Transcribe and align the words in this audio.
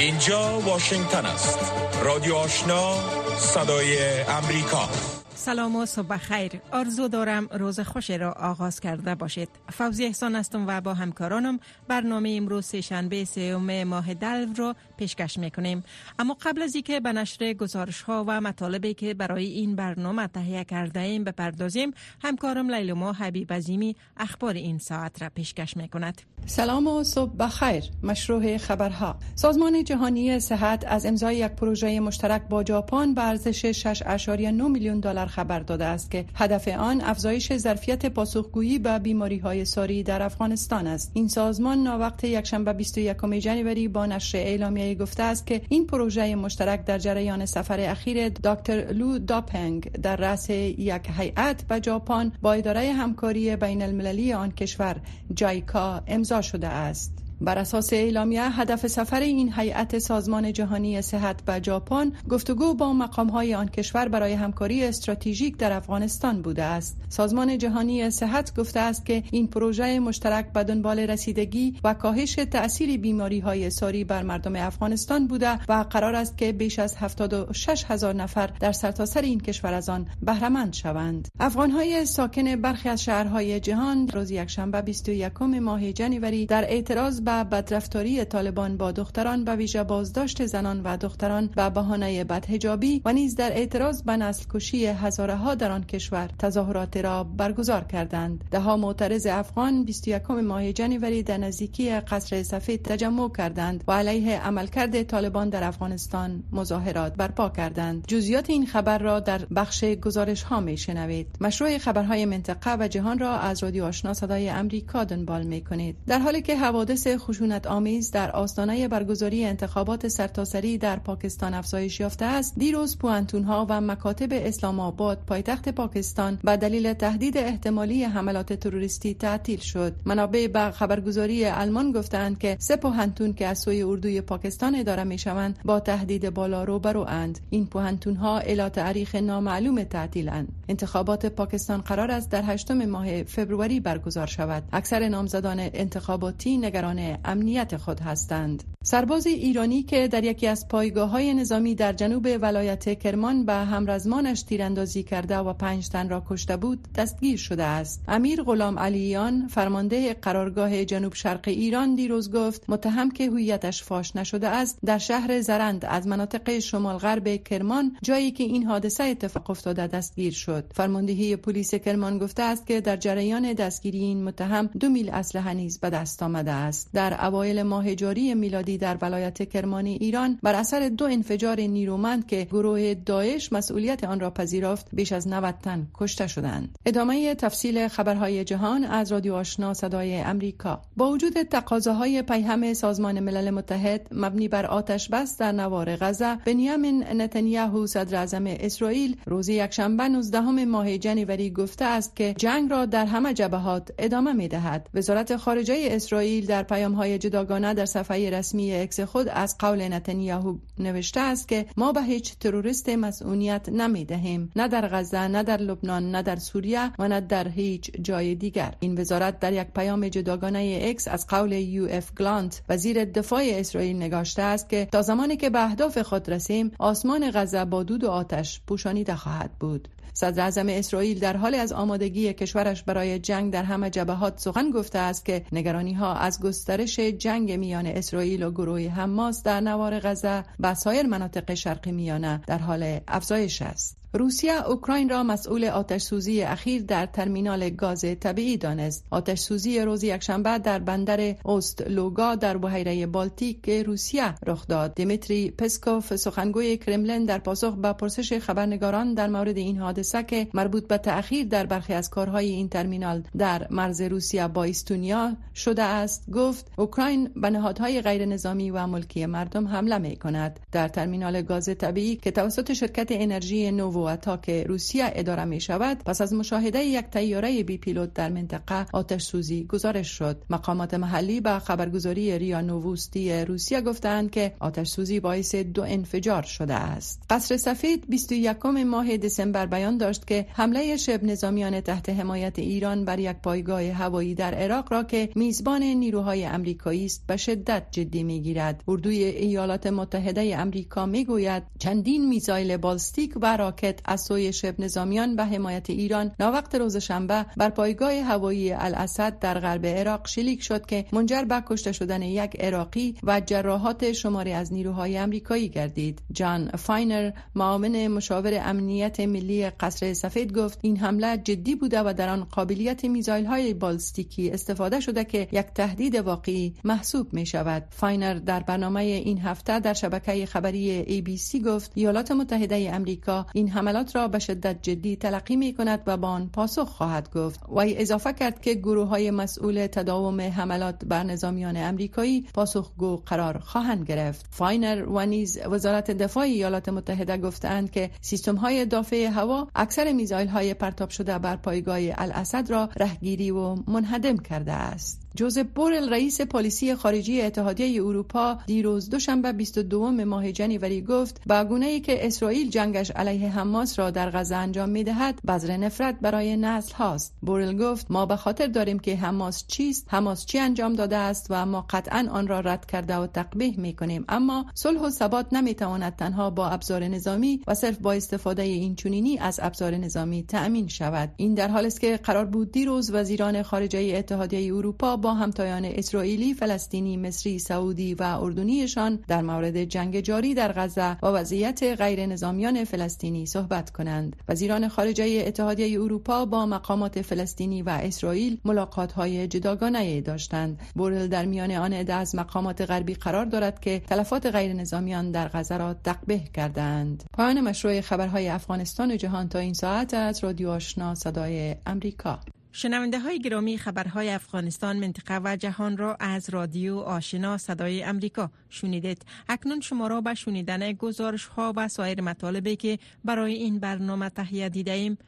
اینجا 0.00 0.60
واشنگتن 0.60 1.26
است. 1.26 1.72
رادیو 2.04 2.34
آشنا 2.34 2.94
صدای 3.36 4.20
امریکا. 4.22 4.88
سلام 5.34 5.76
و 5.76 5.86
صبح 5.86 6.16
خیر. 6.16 6.52
آرزو 6.72 7.08
دارم 7.08 7.48
روز 7.52 7.80
خوش 7.80 8.10
را 8.10 8.32
آغاز 8.32 8.80
کرده 8.80 9.14
باشید. 9.14 9.48
فوزی 9.72 10.04
احسان 10.04 10.34
هستم 10.34 10.64
و 10.66 10.80
با 10.80 10.94
همکارانم 10.94 11.60
برنامه 11.88 12.34
امروز 12.36 12.76
شنبه 12.76 13.24
سیوم 13.24 13.84
ماه 13.84 14.14
دلو 14.14 14.52
رو 14.52 14.74
پیشکش 15.00 15.38
می‌کنیم. 15.38 15.82
اما 16.18 16.36
قبل 16.42 16.62
از 16.62 16.74
اینکه 16.74 17.00
به 17.00 17.12
نشر 17.12 17.52
گزارش 17.52 18.02
ها 18.02 18.24
و 18.28 18.40
مطالبی 18.40 18.94
که 18.94 19.14
برای 19.14 19.46
این 19.46 19.76
برنامه 19.76 20.26
تهیه 20.26 20.64
کرده 20.64 21.00
ایم 21.00 21.24
بپردازیم 21.24 21.90
همکارم 22.22 22.70
لیلما 22.70 23.12
حبیب 23.12 23.52
عظیمی 23.52 23.96
اخبار 24.16 24.54
این 24.54 24.78
ساعت 24.78 25.22
را 25.22 25.30
پیشکش 25.34 25.76
می‌کند. 25.76 26.22
سلام 26.46 26.86
و 26.86 27.04
صبح 27.04 27.36
بخیر 27.36 27.84
مشروع 28.02 28.56
خبرها. 28.56 29.16
سازمان 29.34 29.84
جهانی 29.84 30.40
صحت 30.40 30.84
از 30.88 31.06
امضای 31.06 31.36
یک 31.36 31.52
پروژه 31.52 32.00
مشترک 32.00 32.42
با 32.48 32.64
ژاپن 32.64 33.14
به 33.14 33.24
ارزش 33.24 33.82
6.9 33.82 34.70
میلیون 34.70 35.00
دلار 35.00 35.26
خبر 35.26 35.60
داده 35.60 35.84
است 35.84 36.10
که 36.10 36.24
هدف 36.34 36.68
آن 36.68 37.00
افزایش 37.00 37.56
ظرفیت 37.56 38.06
پاسخگویی 38.06 38.78
به 38.78 38.98
بیماری 38.98 39.38
های 39.38 39.64
ساری 39.64 40.02
در 40.02 40.22
افغانستان 40.22 40.86
است. 40.86 41.10
این 41.14 41.28
سازمان 41.28 41.78
ناوقت 41.78 42.24
یکشنبه 42.24 42.72
21 42.72 43.16
جنوری 43.42 43.88
با 43.88 44.06
نشر 44.06 44.38
اعلامیه 44.38 44.89
گفته 44.94 45.22
است 45.22 45.46
که 45.46 45.62
این 45.68 45.86
پروژه 45.86 46.34
مشترک 46.34 46.84
در 46.84 46.98
جریان 46.98 47.46
سفر 47.46 47.80
اخیر 47.80 48.28
دکتر 48.28 48.92
لو 48.92 49.18
داپنگ 49.18 49.92
در 49.92 50.16
رأس 50.16 50.50
یک 50.50 51.10
هیئت 51.18 51.64
به 51.68 51.80
ژاپن 51.84 52.32
با 52.42 52.52
اداره 52.52 52.92
همکاری 52.92 53.56
بین 53.56 53.82
المللی 53.82 54.32
آن 54.32 54.52
کشور 54.52 54.96
جایکا 55.34 56.02
امضا 56.06 56.42
شده 56.42 56.68
است. 56.68 57.19
بر 57.40 57.58
اساس 57.58 57.92
اعلامیه 57.92 58.60
هدف 58.60 58.86
سفر 58.86 59.20
این 59.20 59.52
هیئت 59.56 59.98
سازمان 59.98 60.52
جهانی 60.52 61.02
صحت 61.02 61.44
به 61.44 61.62
ژاپن 61.62 62.12
گفتگو 62.28 62.74
با 62.74 62.92
های 63.32 63.54
آن 63.54 63.68
کشور 63.68 64.08
برای 64.08 64.32
همکاری 64.32 64.84
استراتژیک 64.84 65.56
در 65.56 65.72
افغانستان 65.72 66.42
بوده 66.42 66.62
است. 66.62 66.96
سازمان 67.08 67.58
جهانی 67.58 68.10
صحت 68.10 68.56
گفته 68.56 68.80
است 68.80 69.06
که 69.06 69.22
این 69.30 69.46
پروژه 69.46 70.00
مشترک 70.00 70.52
به 70.52 70.64
دنبال 70.64 70.98
رسیدگی 70.98 71.80
و 71.84 71.94
کاهش 71.94 72.34
تأثیر 72.34 73.00
بیماری 73.00 73.38
های 73.38 73.70
ساری 73.70 74.04
بر 74.04 74.22
مردم 74.22 74.56
افغانستان 74.56 75.26
بوده 75.26 75.58
و 75.68 75.84
قرار 75.90 76.14
است 76.14 76.38
که 76.38 76.52
بیش 76.52 76.78
از 76.78 76.96
76 76.96 77.84
هزار 77.88 78.14
نفر 78.14 78.46
در 78.60 78.72
سرتاسر 78.72 79.10
سر 79.10 79.22
این 79.22 79.40
کشور 79.40 79.74
از 79.74 79.88
آن 79.88 80.06
بهرهمند 80.22 80.72
شوند. 80.72 81.28
افغان 81.40 81.70
های 81.70 82.06
ساکن 82.06 82.56
برخی 82.56 82.88
از 82.88 83.02
شهرهای 83.02 83.60
جهان 83.60 84.08
روز 84.08 84.30
یکشنبه 84.30 84.82
21 84.82 85.42
ماه 85.42 85.92
جنوری 85.92 86.46
در 86.46 86.64
اعتراض 86.64 87.20
و 87.30 87.44
بدرفتاری 87.44 88.24
طالبان 88.24 88.76
با 88.76 88.92
دختران 88.92 89.44
به 89.44 89.56
ویژه 89.56 89.84
بازداشت 89.84 90.46
زنان 90.46 90.80
و 90.82 90.96
دختران 90.96 91.46
به 91.46 91.70
بهانه 91.70 92.24
بدهجابی 92.24 93.02
و 93.04 93.12
نیز 93.12 93.34
در 93.34 93.52
اعتراض 93.52 94.02
به 94.02 94.16
نسل 94.16 94.44
کشی 94.54 94.86
هزاره 94.86 95.34
ها 95.34 95.54
در 95.54 95.72
آن 95.72 95.84
کشور 95.84 96.30
تظاهرات 96.38 96.96
را 96.96 97.24
برگزار 97.24 97.84
کردند. 97.84 98.44
ده 98.50 98.60
ها 98.60 98.76
معترض 98.76 99.26
افغان 99.26 99.84
21 99.84 100.30
ماه 100.30 100.72
جنوری 100.72 101.22
در 101.22 101.36
نزدیکی 101.36 101.90
قصر 101.90 102.42
سفید 102.42 102.82
تجمع 102.82 103.30
کردند 103.38 103.84
و 103.88 103.92
علیه 103.92 104.40
عملکرد 104.40 105.02
طالبان 105.02 105.48
در 105.48 105.64
افغانستان 105.64 106.42
مظاهرات 106.52 107.14
برپا 107.14 107.48
کردند. 107.48 108.04
جزئیات 108.08 108.50
این 108.50 108.66
خبر 108.66 108.98
را 108.98 109.20
در 109.20 109.38
بخش 109.56 109.84
گزارش 109.84 110.42
ها 110.42 110.60
می 110.60 110.76
شنوید 110.76 111.26
مشروع 111.40 111.78
خبرهای 111.78 112.24
منطقه 112.24 112.76
و 112.80 112.88
جهان 112.88 113.18
را 113.18 113.38
از 113.38 113.62
رادیو 113.62 113.84
آشنا 113.84 114.14
صدای 114.14 114.48
امریکا 114.48 115.04
دنبال 115.04 115.42
می 115.42 115.64
کنید 115.64 115.96
در 116.06 116.18
حالی 116.18 116.42
که 116.42 116.56
حوادث 116.56 117.19
خشونت 117.20 117.66
آمیز 117.66 118.10
در 118.10 118.30
آستانه 118.30 118.88
برگزاری 118.88 119.44
انتخابات 119.44 120.08
سرتاسری 120.08 120.78
در 120.78 120.96
پاکستان 120.96 121.54
افزایش 121.54 122.00
یافته 122.00 122.24
است. 122.24 122.54
دیروز 122.58 122.98
پوانتون 122.98 123.44
ها 123.44 123.66
و 123.68 123.80
مکاتب 123.80 124.28
اسلام 124.32 124.80
آباد 124.80 125.18
پایتخت 125.26 125.68
پاکستان 125.68 126.38
به 126.44 126.56
دلیل 126.56 126.92
تهدید 126.92 127.38
احتمالی 127.38 128.04
حملات 128.04 128.52
تروریستی 128.52 129.14
تعطیل 129.14 129.58
شد. 129.58 129.92
منابع 130.04 130.46
به 130.46 130.70
خبرگزاری 130.70 131.46
آلمان 131.46 131.92
گفتند 131.92 132.38
که 132.38 132.56
سه 132.58 132.76
پوهنتون 132.76 133.32
که 133.32 133.46
از 133.46 133.58
سوی 133.58 133.82
اردوی 133.82 134.20
پاکستان 134.20 134.74
اداره 134.74 135.04
می 135.04 135.18
شوند 135.18 135.58
با 135.64 135.80
تهدید 135.80 136.30
بالا 136.30 136.64
رو 136.64 136.80
اند. 137.08 137.40
این 137.50 137.66
پوهنتون 137.66 138.16
ها 138.16 138.38
الی 138.38 138.68
تاریخ 138.68 139.14
نامعلوم 139.14 139.84
تعطیلند 139.84 140.48
انتخابات 140.68 141.26
پاکستان 141.26 141.80
قرار 141.80 142.10
است 142.10 142.30
در 142.30 142.42
هشتم 142.46 142.84
ماه 142.84 143.22
فبروری 143.22 143.80
برگزار 143.80 144.26
شود. 144.26 144.62
اکثر 144.72 145.08
نامزدان 145.08 145.60
انتخاباتی 145.60 146.56
نگران 146.56 147.09
امنیت 147.24 147.76
خود 147.76 148.00
هستند. 148.00 148.64
سرباز 148.84 149.26
ایرانی 149.26 149.82
که 149.82 150.08
در 150.08 150.24
یکی 150.24 150.46
از 150.46 150.68
پایگاه 150.68 151.10
های 151.10 151.34
نظامی 151.34 151.74
در 151.74 151.92
جنوب 151.92 152.28
ولایت 152.42 152.98
کرمان 152.98 153.44
به 153.44 153.52
همرزمانش 153.52 154.42
تیراندازی 154.42 155.02
کرده 155.02 155.38
و 155.38 155.52
پنج 155.52 155.88
تن 155.88 156.08
را 156.08 156.22
کشته 156.28 156.56
بود 156.56 156.88
دستگیر 156.94 157.36
شده 157.36 157.64
است. 157.64 158.04
امیر 158.08 158.42
غلام 158.42 158.78
علیان 158.78 159.48
فرمانده 159.48 160.14
قرارگاه 160.14 160.84
جنوب 160.84 161.14
شرق 161.14 161.48
ایران 161.48 161.94
دیروز 161.94 162.32
گفت 162.32 162.70
متهم 162.70 163.10
که 163.10 163.30
هویتش 163.30 163.82
فاش 163.82 164.16
نشده 164.16 164.48
است 164.48 164.78
در 164.84 164.98
شهر 164.98 165.40
زرند 165.40 165.84
از 165.84 166.06
مناطق 166.06 166.58
شمال 166.58 166.98
غرب 166.98 167.36
کرمان 167.44 167.96
جایی 168.02 168.30
که 168.30 168.44
این 168.44 168.66
حادثه 168.66 169.04
اتفاق 169.04 169.50
افتاده 169.50 169.86
دستگیر 169.86 170.32
شد. 170.32 170.64
فرماندهی 170.74 171.36
پلیس 171.36 171.74
کرمان 171.74 172.18
گفته 172.18 172.42
است 172.42 172.66
که 172.66 172.80
در 172.80 172.96
جریان 172.96 173.52
دستگیری 173.52 173.98
این 173.98 174.24
متهم 174.24 174.66
دو 174.66 174.88
میل 174.88 175.10
اسلحه 175.10 175.52
نیز 175.52 175.78
به 175.80 175.90
دست 175.90 176.22
آمده 176.22 176.50
است. 176.52 176.89
در 176.92 177.26
اوایل 177.26 177.62
ماه 177.62 177.94
جاری 177.94 178.34
میلادی 178.34 178.78
در 178.78 178.98
ولایت 179.02 179.48
کرمانی 179.48 179.94
ایران 180.00 180.38
بر 180.42 180.54
اثر 180.54 180.88
دو 180.88 181.04
انفجار 181.04 181.60
نیرومند 181.60 182.26
که 182.26 182.44
گروه 182.44 182.94
داعش 182.94 183.52
مسئولیت 183.52 184.04
آن 184.04 184.20
را 184.20 184.30
پذیرفت 184.30 184.88
بیش 184.92 185.12
از 185.12 185.28
90 185.28 185.54
تن 185.62 185.86
کشته 185.94 186.26
شدند. 186.26 186.78
ادامه 186.86 187.34
تفصیل 187.34 187.88
خبرهای 187.88 188.44
جهان 188.44 188.84
از 188.84 189.12
رادیو 189.12 189.34
آشنا 189.34 189.74
صدای 189.74 190.20
امریکا. 190.20 190.82
با 190.96 191.10
وجود 191.10 191.42
تقاضاهای 191.42 192.22
پیهم 192.22 192.74
سازمان 192.74 193.20
ملل 193.20 193.50
متحد 193.50 194.06
مبنی 194.12 194.48
بر 194.48 194.66
آتش 194.66 195.08
بس 195.08 195.38
در 195.38 195.52
نوار 195.52 195.96
غزه 195.96 196.36
بنیامین 196.46 197.04
نتانیاهو 197.04 197.86
صدر 197.86 198.16
اعظم 198.16 198.44
اسرائیل 198.46 199.16
روز 199.26 199.48
یکشنبه 199.48 200.08
19 200.08 200.40
ماه 200.64 200.98
جنوری 200.98 201.50
گفته 201.50 201.84
است 201.84 202.16
که 202.16 202.34
جنگ 202.38 202.70
را 202.70 202.86
در 202.86 203.06
همه 203.06 203.34
جبهات 203.34 203.90
ادامه 203.98 204.32
می 204.32 204.48
دهد 204.48 204.88
وزارت 204.94 205.36
خارجه 205.36 205.88
اسرائیل 205.90 206.46
در 206.46 206.62
پیام 206.80 206.92
های 206.92 207.18
جداگانه 207.18 207.74
در 207.74 207.86
صفحه 207.86 208.30
رسمی 208.30 208.74
اکس 208.74 209.00
خود 209.00 209.28
از 209.28 209.58
قول 209.58 209.88
نتانیاهو 209.88 210.56
نوشته 210.78 211.20
است 211.20 211.48
که 211.48 211.66
ما 211.76 211.92
به 211.92 212.02
هیچ 212.02 212.38
تروریست 212.38 212.88
مسئولیت 212.88 213.68
نمی 213.68 214.04
دهیم 214.04 214.50
نه 214.56 214.68
در 214.68 214.88
غزه 214.88 215.28
نه 215.28 215.42
در 215.42 215.56
لبنان 215.56 216.10
نه 216.10 216.22
در 216.22 216.36
سوریه 216.36 216.92
و 216.98 217.08
نه 217.08 217.20
در 217.20 217.48
هیچ 217.48 217.90
جای 218.02 218.34
دیگر. 218.34 218.74
این 218.80 219.00
وزارت 219.00 219.40
در 219.40 219.52
یک 219.52 219.66
پیام 219.74 220.08
جداگانه 220.08 220.78
اکس 220.82 221.08
از 221.08 221.26
قول 221.26 221.52
یوآف 221.52 222.14
گالانت 222.14 222.62
وزیر 222.68 223.04
دفاع 223.04 223.42
اسرائیل 223.44 223.96
نگاشته 223.96 224.42
است 224.42 224.68
که 224.68 224.88
تا 224.92 225.02
زمانی 225.02 225.36
که 225.36 225.50
به 225.50 225.64
اهداف 225.64 225.98
خود 225.98 226.30
نرسیم 226.30 226.70
آسمان 226.78 227.30
غزه 227.30 227.64
با 227.64 227.82
دود 227.82 228.04
و 228.04 228.10
آتش 228.10 228.60
پوشانیده 228.66 229.16
خواهد 229.16 229.50
بود. 229.60 229.88
صدر 230.12 230.42
اعظم 230.42 230.68
اسرائیل 230.68 231.18
در 231.18 231.36
حالی 231.36 231.54
از 231.54 231.72
آمادگی 231.72 232.32
کشورش 232.32 232.82
برای 232.82 233.18
جنگ 233.18 233.52
در 233.52 233.62
همه 233.62 233.90
جبهات 233.90 234.38
سخن 234.38 234.70
گفته 234.70 234.98
است 234.98 235.24
که 235.24 235.44
نگرانی 235.52 235.92
ها 235.92 236.14
از 236.14 236.40
گسترش 236.40 237.00
جنگ 237.00 237.52
میان 237.52 237.86
اسرائیل 237.86 238.42
و 238.42 238.50
گروه 238.50 238.88
حماس 238.88 239.42
در 239.42 239.60
نوار 239.60 240.00
غزه 240.00 240.44
و 240.60 240.74
سایر 240.74 241.06
مناطق 241.06 241.54
شرق 241.54 241.88
میانه 241.88 242.42
در 242.46 242.58
حال 242.58 243.00
افزایش 243.08 243.62
است. 243.62 243.99
روسیه 244.12 244.68
اوکراین 244.68 245.08
را 245.08 245.22
مسئول 245.22 245.64
آتش 245.64 246.02
سوزی 246.02 246.42
اخیر 246.42 246.82
در 246.82 247.06
ترمینال 247.06 247.70
گاز 247.70 248.04
طبیعی 248.20 248.56
دانست. 248.56 249.04
آتش 249.10 249.38
سوزی 249.38 249.80
روز 249.80 250.04
یکشنبه 250.04 250.58
در 250.58 250.78
بندر 250.78 251.34
اوست 251.44 251.82
لوگا 251.82 252.34
در 252.34 252.56
بحیره 252.56 253.06
بالتیک 253.06 253.70
روسیه 253.70 254.34
رخ 254.46 254.66
داد. 254.66 254.94
دیمیتری 254.94 255.50
پسکوف 255.50 256.16
سخنگوی 256.16 256.76
کرملین 256.76 257.24
در 257.24 257.38
پاسخ 257.38 257.74
به 257.74 257.92
پرسش 257.92 258.38
خبرنگاران 258.38 259.14
در 259.14 259.26
مورد 259.26 259.56
این 259.56 259.78
حادثه 259.78 260.22
که 260.22 260.48
مربوط 260.54 260.86
به 260.86 260.98
تأخیر 260.98 261.46
در 261.46 261.66
برخی 261.66 261.92
از 261.92 262.10
کارهای 262.10 262.48
این 262.48 262.68
ترمینال 262.68 263.22
در 263.38 263.66
مرز 263.70 264.00
روسیه 264.00 264.48
با 264.48 264.64
استونیا 264.64 265.36
شده 265.54 265.82
است 265.82 266.30
گفت 266.30 266.72
اوکراین 266.76 267.30
به 267.36 267.50
نهادهای 267.50 268.00
غیر 268.00 268.24
نظامی 268.26 268.70
و 268.70 268.86
ملکی 268.86 269.26
مردم 269.26 269.68
حمله 269.68 269.98
می 269.98 270.16
کند. 270.16 270.60
در 270.72 270.88
ترمینال 270.88 271.42
گاز 271.42 271.68
طبیعی 271.78 272.16
که 272.16 272.30
توسط 272.30 272.72
شرکت 272.72 273.08
انرژی 273.10 273.70
نوو 273.70 273.99
نوواتا 274.00 274.36
که 274.36 274.64
روسیه 274.68 275.12
اداره 275.14 275.44
می 275.44 275.60
شود 275.60 275.98
پس 276.06 276.20
از 276.20 276.32
مشاهده 276.32 276.84
یک 276.84 277.04
تیاره 277.04 277.62
بی 277.62 277.78
پیلوت 277.78 278.14
در 278.14 278.28
منطقه 278.28 278.86
آتش 278.92 279.22
سوزی 279.22 279.64
گزارش 279.64 280.08
شد. 280.08 280.44
مقامات 280.50 280.94
محلی 280.94 281.40
به 281.40 281.58
خبرگزاری 281.58 282.38
ریا 282.38 282.60
نووستی 282.60 283.32
روسیه 283.32 283.80
گفتند 283.80 284.30
که 284.30 284.52
آتش 284.60 284.88
سوزی 284.88 285.20
باعث 285.20 285.54
دو 285.54 285.82
انفجار 285.82 286.42
شده 286.42 286.74
است. 286.74 287.22
قصر 287.30 287.56
سفید 287.56 288.04
21 288.08 288.66
ماه 288.66 289.16
دسامبر 289.16 289.66
بیان 289.66 289.98
داشت 289.98 290.26
که 290.26 290.46
حمله 290.52 290.96
شب 290.96 291.24
نظامیان 291.24 291.80
تحت 291.80 292.08
حمایت 292.08 292.58
ایران 292.58 293.04
بر 293.04 293.18
یک 293.18 293.36
پایگاه 293.42 293.82
هوایی 293.82 294.34
در 294.34 294.54
عراق 294.54 294.92
را 294.92 295.02
که 295.02 295.28
میزبان 295.34 295.82
نیروهای 295.82 296.44
امریکایی 296.44 297.04
است 297.04 297.26
به 297.26 297.36
شدت 297.36 297.86
جدی 297.90 298.22
می‌گیرد. 298.22 298.84
اردوی 298.88 299.24
ایالات 299.24 299.86
متحده 299.86 300.56
امریکا 300.58 301.06
می‌گوید 301.06 301.62
چندین 301.78 302.28
میزایل 302.28 302.76
بالستیک 302.76 303.34
و 303.42 303.56
راکت 303.56 303.89
از 304.04 304.20
سوی 304.20 304.52
شبه 304.52 304.80
نظامیان 304.80 305.36
مورد 305.36 305.44
حمایت 305.44 305.90
ایران 305.90 306.32
ناوقت 306.40 306.74
روز 306.74 306.96
شنبه 306.96 307.46
بر 307.56 307.70
پایگاه 307.70 308.12
هوایی 308.12 308.72
الاسد 308.72 309.38
در 309.38 309.60
غرب 309.60 309.86
عراق 309.86 310.26
شلیک 310.26 310.62
شد 310.62 310.86
که 310.86 311.04
منجر 311.12 311.44
به 311.44 311.62
کشته 311.66 311.92
شدن 311.92 312.22
یک 312.22 312.60
عراقی 312.60 313.14
و 313.22 313.40
جراحات 313.40 314.12
شماری 314.12 314.52
از 314.52 314.72
نیروهای 314.72 315.18
امریکایی 315.18 315.68
گردید. 315.68 316.22
جان 316.32 316.68
فاینر 316.68 317.30
معاون 317.54 318.08
مشاور 318.08 318.52
امنیت 318.62 319.20
ملی 319.20 319.70
قصر 319.70 320.12
سفید 320.14 320.58
گفت 320.58 320.78
این 320.82 320.96
حمله 320.96 321.36
جدی 321.36 321.74
بوده 321.74 322.00
و 322.00 322.14
در 322.16 322.28
آن 322.28 322.44
قابلیت 322.44 323.04
میزایل 323.04 323.46
های 323.46 323.74
بالستیکی 323.74 324.50
استفاده 324.50 325.00
شده 325.00 325.24
که 325.24 325.48
یک 325.52 325.66
تهدید 325.74 326.14
واقعی 326.14 326.74
محسوب 326.84 327.32
می 327.32 327.46
شود. 327.46 327.84
فاینر 327.90 328.34
در 328.34 328.60
برنامه 328.60 329.00
این 329.00 329.38
هفته 329.38 329.80
در 329.80 329.92
شبکه 329.92 330.46
خبری 330.46 331.04
ABC 331.04 331.64
گفت 331.66 331.92
ایالات 331.94 332.30
متحده 332.30 332.90
امریکا 332.92 333.46
این 333.54 333.68
حملات 333.80 334.16
را 334.16 334.28
به 334.28 334.38
شدت 334.38 334.82
جدی 334.82 335.16
تلقی 335.16 335.56
می 335.56 335.72
کند 335.74 336.02
و 336.06 336.16
با 336.16 336.28
آن 336.28 336.48
پاسخ 336.48 336.88
خواهد 336.88 337.32
گفت. 337.32 337.60
و 337.68 337.84
اضافه 337.86 338.32
کرد 338.32 338.60
که 338.60 338.74
گروه 338.74 339.08
های 339.08 339.30
مسئول 339.30 339.86
تداوم 339.86 340.40
حملات 340.40 341.04
بر 341.04 341.22
نظامیان 341.22 341.76
امریکایی 341.76 342.46
پاسخگو 342.54 343.16
قرار 343.26 343.58
خواهند 343.58 344.06
گرفت. 344.06 344.46
فاینر 344.50 345.08
و 345.08 345.26
نیز 345.26 345.58
وزارت 345.66 346.10
دفاع 346.10 346.44
ایالات 346.44 346.88
متحده 346.88 347.36
گفتند 347.36 347.90
که 347.90 348.10
سیستم 348.20 348.56
های 348.56 348.84
دافع 348.84 349.24
هوا 349.24 349.68
اکثر 349.74 350.12
میزایل 350.12 350.48
های 350.48 350.74
پرتاب 350.74 351.10
شده 351.10 351.38
بر 351.38 351.56
پایگاه 351.56 351.98
الاسد 352.14 352.70
را 352.70 352.88
رهگیری 352.96 353.50
و 353.50 353.76
منهدم 353.90 354.36
کرده 354.36 354.72
است. 354.72 355.29
جوزف 355.34 355.66
بورل 355.74 356.10
رئیس 356.10 356.40
پالیسی 356.40 356.94
خارجی 356.94 357.42
اتحادیه 357.42 358.02
اروپا 358.02 358.58
دیروز 358.66 359.10
دوشنبه 359.10 359.52
22 359.52 360.10
ماه 360.10 360.52
جنیوری 360.52 361.02
گفت 361.02 361.40
به 361.46 361.64
گونه 361.64 361.86
ای 361.86 362.00
که 362.00 362.26
اسرائیل 362.26 362.70
جنگش 362.70 363.10
علیه 363.10 363.48
حماس 363.48 363.98
را 363.98 364.10
در 364.10 364.30
غزه 364.30 364.56
انجام 364.56 364.88
می 364.88 365.04
دهد 365.04 365.40
بذر 365.46 365.76
نفرت 365.76 366.20
برای 366.20 366.56
نسل 366.56 366.94
هاست. 366.94 367.34
بورل 367.42 367.76
گفت 367.78 368.10
ما 368.10 368.26
به 368.26 368.36
خاطر 368.36 368.66
داریم 368.66 368.98
که 368.98 369.16
حماس 369.16 369.66
چیست 369.66 370.06
حماس 370.08 370.46
چی 370.46 370.58
انجام 370.58 370.92
داده 370.92 371.16
است 371.16 371.46
و 371.50 371.66
ما 371.66 371.86
قطعا 371.90 372.28
آن 372.30 372.48
را 372.48 372.60
رد 372.60 372.86
کرده 372.86 373.16
و 373.16 373.26
تقبیح 373.26 373.80
می 373.80 373.94
کنیم 373.94 374.24
اما 374.28 374.66
صلح 374.74 375.00
و 375.00 375.10
ثبات 375.10 375.52
نمی 375.52 375.74
تواند 375.74 376.16
تنها 376.16 376.50
با 376.50 376.68
ابزار 376.68 377.04
نظامی 377.04 377.60
و 377.66 377.74
صرف 377.74 377.98
با 377.98 378.12
استفاده 378.12 378.62
این 378.62 378.94
چونینی 378.94 379.38
از 379.38 379.60
ابزار 379.62 379.94
نظامی 379.96 380.42
تأمین 380.42 380.88
شود. 380.88 381.32
این 381.36 381.54
در 381.54 381.68
حال 381.68 381.86
است 381.86 382.00
که 382.00 382.16
قرار 382.16 382.44
بود 382.44 382.72
دیروز 382.72 383.10
وزیران 383.14 383.62
خارجه 383.62 384.14
اتحادیه 384.16 384.74
اروپا 384.74 385.19
با 385.20 385.34
همتایان 385.34 385.84
اسرائیلی، 385.84 386.54
فلسطینی، 386.54 387.16
مصری، 387.16 387.58
سعودی 387.58 388.14
و 388.14 388.22
اردنیشان 388.22 389.18
در 389.28 389.42
مورد 389.42 389.84
جنگ 389.84 390.20
جاری 390.20 390.54
در 390.54 390.72
غزه 390.72 391.16
و 391.22 391.26
وضعیت 391.26 391.82
غیر 391.82 392.26
نظامیان 392.26 392.84
فلسطینی 392.84 393.46
صحبت 393.46 393.90
کنند. 393.90 394.36
وزیران 394.48 394.88
خارجه 394.88 395.44
اتحادیه 395.46 396.00
اروپا 396.00 396.44
با 396.44 396.66
مقامات 396.66 397.22
فلسطینی 397.22 397.82
و 397.82 397.88
اسرائیل 397.88 398.58
ملاقات 398.64 399.12
های 399.12 399.46
جداگانه 399.46 400.20
داشتند. 400.20 400.80
بورل 400.94 401.26
در 401.26 401.44
میان 401.44 401.70
آن 401.70 401.92
عده 401.92 402.14
از 402.14 402.34
مقامات 402.34 402.80
غربی 402.80 403.14
قرار 403.14 403.44
دارد 403.44 403.80
که 403.80 403.98
تلفات 403.98 404.46
غیر 404.46 404.72
نظامیان 404.72 405.30
در 405.30 405.48
غزه 405.48 405.76
را 405.76 405.94
تقبیح 405.94 406.44
کردند. 406.54 407.24
پایان 407.32 407.60
مشروع 407.60 408.00
خبرهای 408.00 408.48
افغانستان 408.48 409.10
و 409.10 409.16
جهان 409.16 409.48
تا 409.48 409.58
این 409.58 409.74
ساعت 409.74 410.14
از 410.14 410.44
رادیو 410.44 410.70
آشنا 410.70 411.14
صدای 411.14 411.76
امریکا 411.86 412.38
شنونده 412.72 413.18
های 413.20 413.38
گرامی 413.38 413.78
خبرهای 413.78 414.30
افغانستان 414.30 414.96
منطقه 414.96 415.40
و 415.44 415.56
جهان 415.56 415.96
را 415.96 416.16
از 416.20 416.50
رادیو 416.50 416.96
آشنا 416.96 417.58
صدای 417.58 418.02
امریکا 418.02 418.50
شنیدید. 418.68 419.24
اکنون 419.48 419.80
شما 419.80 420.06
را 420.06 420.20
به 420.20 420.34
شنیدن 420.34 420.92
گزارش 420.92 421.46
ها 421.46 421.72
و 421.76 421.88
سایر 421.88 422.20
مطالبی 422.20 422.76
که 422.76 422.98
برای 423.24 423.54
این 423.54 423.78
برنامه 423.78 424.28
تهیه 424.28 424.68
دیده 424.68 424.92
ایم 424.92 425.18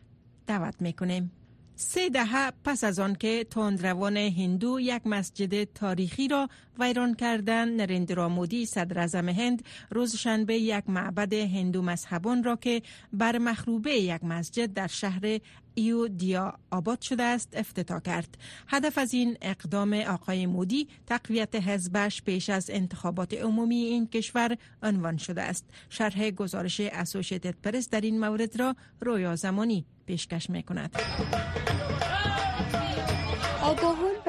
دعوت 0.47 0.75
می‌کنیم. 0.81 1.33
سه 1.75 2.09
دهه 2.09 2.50
پس 2.65 2.85
از 2.85 2.99
آن 2.99 3.15
که 3.15 3.47
تندروان 3.50 4.17
هندو 4.17 4.81
یک 4.81 5.03
مسجد 5.06 5.65
تاریخی 5.65 6.29
را 6.29 6.49
ویران 6.79 7.15
کردن 7.15 7.69
نریندرا 7.77 8.29
مودی 8.29 8.67
صدر 8.67 8.99
اعظم 8.99 9.29
هند 9.29 9.65
روز 9.91 10.17
شنبه 10.17 10.55
یک 10.55 10.85
معبد 10.89 11.33
هندو 11.33 11.83
مذهبان 11.83 12.45
را 12.45 12.57
که 12.57 12.83
بر 13.13 13.39
مخروبه 13.39 13.95
یک 13.95 14.25
مسجد 14.25 14.73
در 14.73 14.87
شهر 14.87 15.39
ایو 15.75 16.09
دیا 16.09 16.55
آباد 16.71 17.01
شده 17.01 17.23
است 17.23 17.49
افتتاح 17.53 18.01
کرد. 18.01 18.39
هدف 18.69 18.99
از 18.99 19.15
این 19.15 19.37
اقدام 19.43 19.93
آقای 19.93 20.47
مودی 20.47 20.89
تقویت 21.07 21.55
حزبش 21.55 22.23
پیش 22.23 22.51
از 22.51 22.71
انتخابات 22.71 23.35
عمومی 23.35 23.77
این 23.77 24.07
کشور 24.07 24.57
عنوان 24.83 25.17
شده 25.17 25.43
است. 25.43 25.65
شرح 25.91 26.31
گزارش 26.31 26.81
اسوشیتد 26.81 27.55
پرس 27.63 27.89
در 27.89 28.01
این 28.01 28.21
مورد 28.21 28.61
را 28.61 28.77
رویا 29.01 29.37
زمانی 29.37 29.87
پیشکش 30.07 30.51
می 30.51 30.63
کند 30.63 30.97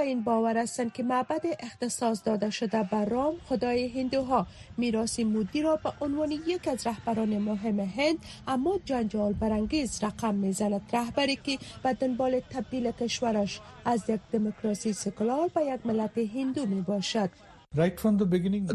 این 0.03 0.23
باور 0.23 0.57
هستند 0.57 0.93
که 0.93 1.03
معبد 1.03 1.41
اختصاص 1.59 2.21
داده 2.25 2.49
شده 2.49 2.83
بر 2.83 3.05
رام 3.05 3.35
خدای 3.49 3.87
هندوها. 3.87 4.47
میراث 4.77 5.19
مودی 5.19 5.61
را 5.61 5.75
به 5.75 5.91
عنوان 6.01 6.31
یک 6.31 6.67
از 6.67 6.87
رهبران 6.87 7.37
مهم 7.37 7.79
هند 7.79 8.17
اما 8.47 8.79
جنجال 8.85 9.33
برانگیز 9.33 10.03
رقم 10.03 10.35
می‌زند. 10.35 10.81
رهبری 10.93 11.35
که 11.35 11.57
به 11.83 11.93
دنبال 11.93 12.39
تبدیل 12.39 12.91
کشورش 12.91 13.59
از 13.85 14.09
یک 14.09 14.21
دموکراسی 14.31 14.93
سکولار 14.93 15.47
به 15.47 15.61
یک 15.61 15.85
ملت 15.85 16.17
هندو 16.17 16.65
می 16.65 16.81
باشد 16.81 17.29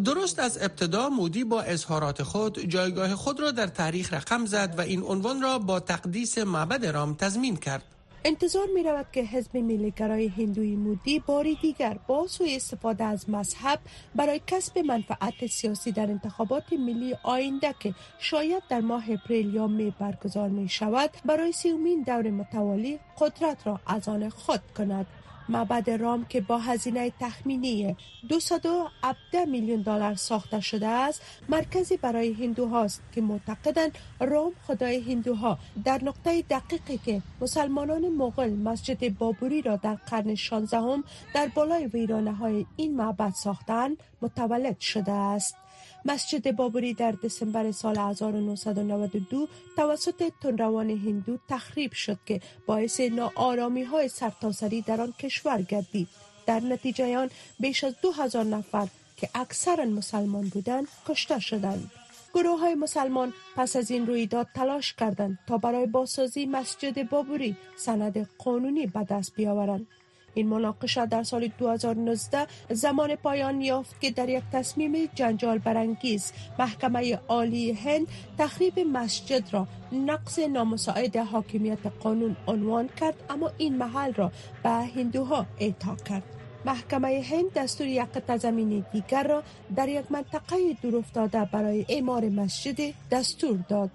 درست 0.05 0.39
از 0.39 0.59
ابتدا 0.63 1.09
مودی 1.09 1.45
با 1.45 1.63
اظهارات 1.63 2.23
خود 2.23 2.59
جایگاه 2.59 3.15
خود 3.15 3.41
را 3.41 3.51
در 3.51 3.67
تاریخ 3.67 4.15
رقم 4.15 4.47
زد 4.47 4.75
و 4.79 4.81
این 4.81 5.03
عنوان 5.03 5.43
را 5.43 5.59
با 5.59 5.81
تقدیس 5.81 6.39
معبد 6.39 6.87
رام 6.87 7.15
تضمین 7.15 7.57
کرد. 7.57 7.98
انتظار 8.25 8.67
می 8.75 8.83
رود 8.83 9.07
که 9.13 9.23
حزب 9.23 9.57
ملیگرای 9.57 10.29
هندوی 10.29 10.77
مودی 10.77 11.19
باری 11.19 11.55
دیگر 11.63 11.99
با 12.07 12.27
سوی 12.27 12.57
استفاده 12.57 13.05
از 13.05 13.31
مذهب 13.31 13.79
برای 14.15 14.41
کسب 14.47 14.79
منفعت 14.79 15.47
سیاسی 15.47 15.93
در 15.93 16.11
انتخابات 16.11 16.73
ملی 16.73 17.15
آینده 17.23 17.75
که 17.81 17.95
شاید 18.19 18.63
در 18.69 18.81
ماه 18.81 19.05
اپریل 19.11 19.55
یا 19.55 19.67
می 19.67 19.95
برگزار 19.99 20.49
می 20.49 20.69
شود 20.69 21.11
برای 21.25 21.53
سیومین 21.53 22.03
دور 22.03 22.31
متوالی 22.31 22.99
قدرت 23.21 23.67
را 23.67 23.81
از 23.87 24.09
آن 24.09 24.29
خود 24.29 24.61
کند. 24.77 25.07
معبد 25.49 25.91
رام 25.91 26.25
که 26.25 26.41
با 26.41 26.59
هزینه 26.59 27.13
تخمینی 27.21 27.97
217 28.29 29.45
میلیون 29.45 29.83
دلار 29.83 30.15
ساخته 30.15 30.61
شده 30.61 30.87
است 30.87 31.23
مرکزی 31.49 31.97
برای 31.97 32.33
هندوهاست 32.33 33.03
که 33.13 33.21
معتقدند 33.21 33.99
رام 34.21 34.53
خدای 34.67 35.01
هندوها. 35.01 35.59
در 35.85 36.01
نقطه 36.05 36.43
دقیقی 36.43 36.99
که 36.99 37.23
مسلمانان 37.41 38.09
مغل 38.09 38.51
مسجد 38.51 39.19
بابری 39.19 39.63
را 39.63 39.77
در 39.77 39.95
قرن 39.95 40.35
16 40.35 40.79
در 41.35 41.47
بالای 41.47 41.87
ویرانه 41.87 42.33
های 42.33 42.67
این 42.77 42.97
معبد 42.97 43.33
ساختند 43.33 43.97
متولد 44.23 44.81
شده 44.81 45.13
است. 45.13 45.57
مسجد 46.09 46.57
بابری 46.57 46.95
در 46.95 47.13
دسامبر 47.13 47.73
سال 47.73 47.99
1992 47.99 49.49
توسط 49.77 50.33
تنروان 50.43 50.91
هندو 50.91 51.39
تخریب 51.49 51.93
شد 51.93 52.19
که 52.27 52.41
باعث 52.67 53.01
ناآرامی 53.01 53.83
های 53.83 54.09
سرتاسری 54.09 54.83
در 54.83 55.01
آن 55.01 55.13
کشور 55.19 55.63
گردید. 55.63 56.09
در 56.47 56.61
نتیجه 56.61 57.19
آن 57.19 57.31
بیش 57.61 57.85
از 57.85 57.95
دو 58.03 58.13
هزار 58.13 58.45
نفر 58.45 58.89
که 59.17 59.29
اکثرا 59.35 59.85
مسلمان 59.85 60.49
بودند 60.49 60.89
کشته 61.07 61.39
شدند. 61.41 61.91
گروه 62.35 62.61
های 62.61 62.75
مسلمان 62.75 63.33
پس 63.57 63.77
از 63.77 63.91
این 63.91 64.07
رویداد 64.07 64.47
تلاش 64.55 64.95
کردند 64.95 65.39
تا 65.47 65.59
برای 65.59 65.87
بازسازی 65.87 66.47
مسجد 66.47 67.09
بابری 67.09 67.57
سند 67.77 68.29
قانونی 68.39 68.87
به 68.87 69.05
دست 69.05 69.35
بیاورند. 69.35 69.87
این 70.35 70.49
مناقشه 70.49 71.07
در 71.07 71.23
سال 71.23 71.49
2019 71.59 72.47
زمان 72.71 73.17
پایان 73.17 73.61
یافت 73.61 74.01
که 74.01 74.11
در 74.11 74.29
یک 74.29 74.43
تصمیم 74.53 75.11
جنجال 75.15 75.59
برانگیز 75.59 76.33
محکمه 76.59 77.19
عالی 77.29 77.73
هند 77.73 78.07
تخریب 78.39 78.81
مسجد 78.93 79.55
را 79.55 79.67
نقص 79.93 80.39
نامساعد 80.39 81.17
حاکمیت 81.17 81.87
قانون 82.01 82.37
عنوان 82.47 82.89
کرد 83.01 83.15
اما 83.31 83.51
این 83.59 83.77
محل 83.77 84.13
را 84.13 84.33
به 84.63 84.71
هندوها 84.71 85.47
اعطا 85.59 85.97
کرد. 85.97 86.23
محکمه 86.65 87.25
هند 87.31 87.53
دستور 87.53 87.87
یک 87.87 88.37
زمین 88.37 88.85
دیگر 88.93 89.23
را 89.23 89.43
در 89.77 89.89
یک 89.89 90.13
منطقه 90.13 90.57
دور 90.83 90.97
افتاده 90.97 91.45
برای 91.45 91.87
اعمار 91.89 92.29
مسجد 92.29 92.95
دستور 93.11 93.59
داد. 93.69 93.91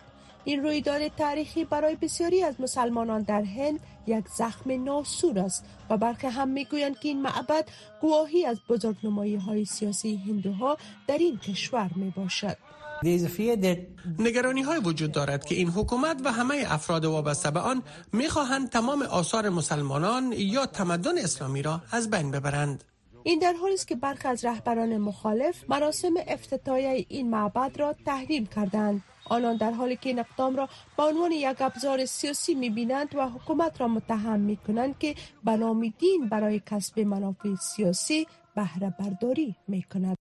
این 0.46 0.64
رویداد 0.64 1.08
تاریخی 1.08 1.66
برای 1.66 1.96
بسیاری 1.96 2.44
از 2.44 2.62
مسلمانان 2.62 3.22
در 3.22 3.42
هند 3.42 3.80
یک 4.08 4.26
زخم 4.28 4.84
ناسور 4.84 5.40
است 5.40 5.66
و 5.90 5.98
برخی 5.98 6.28
هم 6.28 6.50
می‌گویند 6.50 7.00
که 7.00 7.08
این 7.08 7.22
معبد 7.22 7.68
گواهی 8.02 8.46
از 8.46 8.58
بزرگنمایی 8.70 9.36
های 9.36 9.66
سیاسی 9.66 10.16
هندوها 10.16 10.78
در 11.08 11.18
این 11.18 11.38
کشور 11.38 11.90
می 11.96 12.14
باشد. 12.18 12.58
نگرانی 14.20 14.62
های 14.62 14.80
وجود 14.80 15.12
دارد 15.12 15.46
که 15.46 15.56
این 15.56 15.70
حکومت 15.70 16.22
و 16.26 16.32
همه 16.32 16.64
افراد 16.68 17.06
وابسته 17.06 17.52
به 17.52 17.60
آن 17.60 17.84
می‌خواهند 18.14 18.70
تمام 18.70 19.02
آثار 19.02 19.50
مسلمانان 19.50 20.34
یا 20.38 20.66
تمدن 20.66 21.18
اسلامی 21.18 21.62
را 21.62 21.82
از 21.92 22.10
بین 22.10 22.32
ببرند. 22.32 22.84
این 23.24 23.40
در 23.40 23.54
حالی 23.54 23.74
است 23.74 23.88
که 23.88 23.96
برخی 23.96 24.28
از 24.28 24.46
رهبران 24.46 24.98
مخالف 24.98 25.70
مراسم 25.70 26.14
افتتاحیه 26.28 27.06
این 27.10 27.30
معبد 27.30 27.80
را 27.80 27.96
تحریم 28.06 28.46
کردند 28.46 29.02
آنان 29.30 29.58
در 29.58 29.72
حالی 29.72 29.96
که 29.96 30.10
این 30.10 30.20
اقدام 30.20 30.56
را 30.56 30.70
به 30.98 31.04
عنوان 31.04 31.32
یک 31.32 31.62
ابزار 31.62 32.06
سیاسی 32.06 32.54
می‌بینند 32.54 33.16
و 33.16 33.30
حکومت 33.30 33.82
را 33.82 33.88
متهم 33.88 34.40
می‌کنند 34.40 34.98
که 35.00 35.16
به 35.44 35.52
نام 35.52 35.94
دین 36.00 36.30
برای 36.30 36.62
کسب 36.66 37.00
منافع 37.00 37.56
سیاسی 37.56 38.28
بهره 38.56 38.94
برداری 39.00 39.56
می‌کند. 39.68 40.18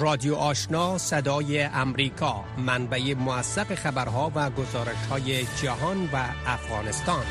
رادیو 0.00 0.34
آشنا 0.34 0.98
صدای 0.98 1.62
امریکا 1.62 2.44
منبع 2.58 3.14
موثق 3.14 3.74
خبرها 3.74 4.32
و 4.34 4.50
گزارش 4.50 5.06
های 5.10 5.44
جهان 5.62 6.08
و 6.12 6.16
افغانستان. 6.46 7.24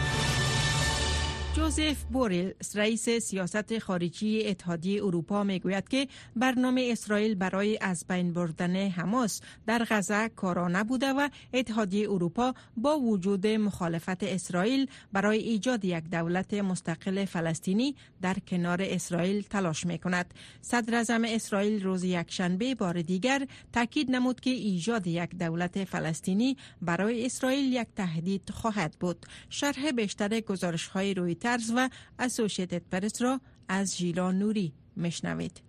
جوزف 1.57 2.03
بوریل 2.03 2.53
رئیس 2.75 3.09
سیاست 3.09 3.79
خارجی 3.79 4.47
اتحادیه 4.47 5.03
اروپا 5.03 5.43
می‌گوید 5.43 5.87
که 5.87 6.07
برنامه 6.35 6.89
اسرائیل 6.91 7.35
برای 7.35 7.77
از 7.81 8.05
بین 8.09 8.33
بردن 8.33 8.75
حماس 8.75 9.41
در 9.67 9.85
غزه 9.89 10.29
کارا 10.29 10.67
نبوده 10.67 11.07
و 11.07 11.29
اتحادیه 11.53 12.11
اروپا 12.11 12.53
با 12.77 12.99
وجود 12.99 13.47
مخالفت 13.47 14.23
اسرائیل 14.23 14.87
برای 15.13 15.37
ایجاد 15.37 15.85
یک 15.85 16.03
دولت 16.03 16.53
مستقل 16.53 17.25
فلسطینی 17.25 17.95
در 18.21 18.35
کنار 18.47 18.81
اسرائیل 18.81 19.41
تلاش 19.41 19.85
می 19.85 19.99
کند. 19.99 20.33
صدر 20.61 21.05
اسرائیل 21.25 21.83
روز 21.83 22.03
یکشنبه 22.03 22.75
بار 22.75 23.01
دیگر 23.01 23.47
تاکید 23.73 24.11
نمود 24.11 24.39
که 24.39 24.49
ایجاد 24.49 25.07
یک 25.07 25.29
دولت 25.35 25.83
فلسطینی 25.83 26.57
برای 26.81 27.25
اسرائیل 27.25 27.73
یک 27.73 27.87
تهدید 27.95 28.49
خواهد 28.49 28.95
بود. 28.99 29.25
شرح 29.49 29.91
بیشتر 29.91 30.39
گزارش 30.39 30.87
های 30.87 31.13
روی 31.13 31.35
ترز 31.47 31.71
و 31.75 31.89
اسوشیتد 32.19 32.81
پرس 32.91 33.21
را 33.21 33.39
از 33.67 33.97
ژیلا 33.97 34.31
نوری 34.31 34.73
مشنوید. 34.97 35.61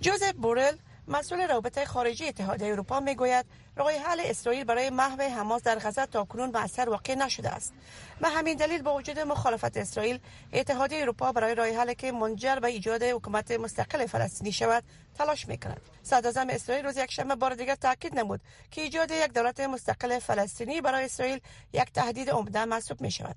جوزف 0.00 0.32
بورل 0.32 0.76
مسئول 1.08 1.48
رابطه 1.48 1.84
خارجی 1.84 2.28
اتحادیه 2.28 2.68
اروپا 2.68 3.00
می‌گوید 3.00 3.46
راه 3.76 3.92
حل 3.92 4.20
اسرائیل 4.24 4.64
برای 4.64 4.90
محو 4.90 5.22
حماس 5.22 5.62
در 5.62 5.78
غزه 5.78 6.06
تا 6.06 6.24
کنون 6.24 6.52
به 6.52 6.62
اثر 6.62 6.88
واقع 6.88 7.14
نشده 7.14 7.50
است. 7.50 7.72
به 8.20 8.28
همین 8.28 8.56
دلیل 8.56 8.82
با 8.82 8.94
وجود 8.94 9.18
مخالفت 9.18 9.76
اسرائیل 9.76 10.18
اتحادیه 10.52 11.02
اروپا 11.02 11.32
برای 11.32 11.54
راه 11.54 11.68
حل 11.68 11.92
که 11.92 12.12
منجر 12.12 12.56
به 12.56 12.68
ایجاد 12.68 13.02
حکومت 13.02 13.50
مستقل 13.50 14.06
فلسطینی 14.06 14.52
شود 14.52 14.84
تلاش 15.18 15.48
می‌کند. 15.48 15.80
صدر 16.02 16.46
اسرائیل 16.50 16.84
روز 16.84 16.96
یکشنبه 16.96 17.34
بار 17.34 17.54
دیگر 17.54 17.74
تاکید 17.74 18.18
نمود 18.18 18.40
که 18.70 18.80
ایجاد 18.80 19.10
یک 19.10 19.32
دولت 19.32 19.60
مستقل 19.60 20.18
فلسطینی 20.18 20.80
برای 20.80 21.04
اسرائیل 21.04 21.40
یک 21.72 21.92
تهدید 21.92 22.30
عمده 22.30 22.64
محسوب 22.64 23.00
می 23.00 23.10
شود 23.10 23.36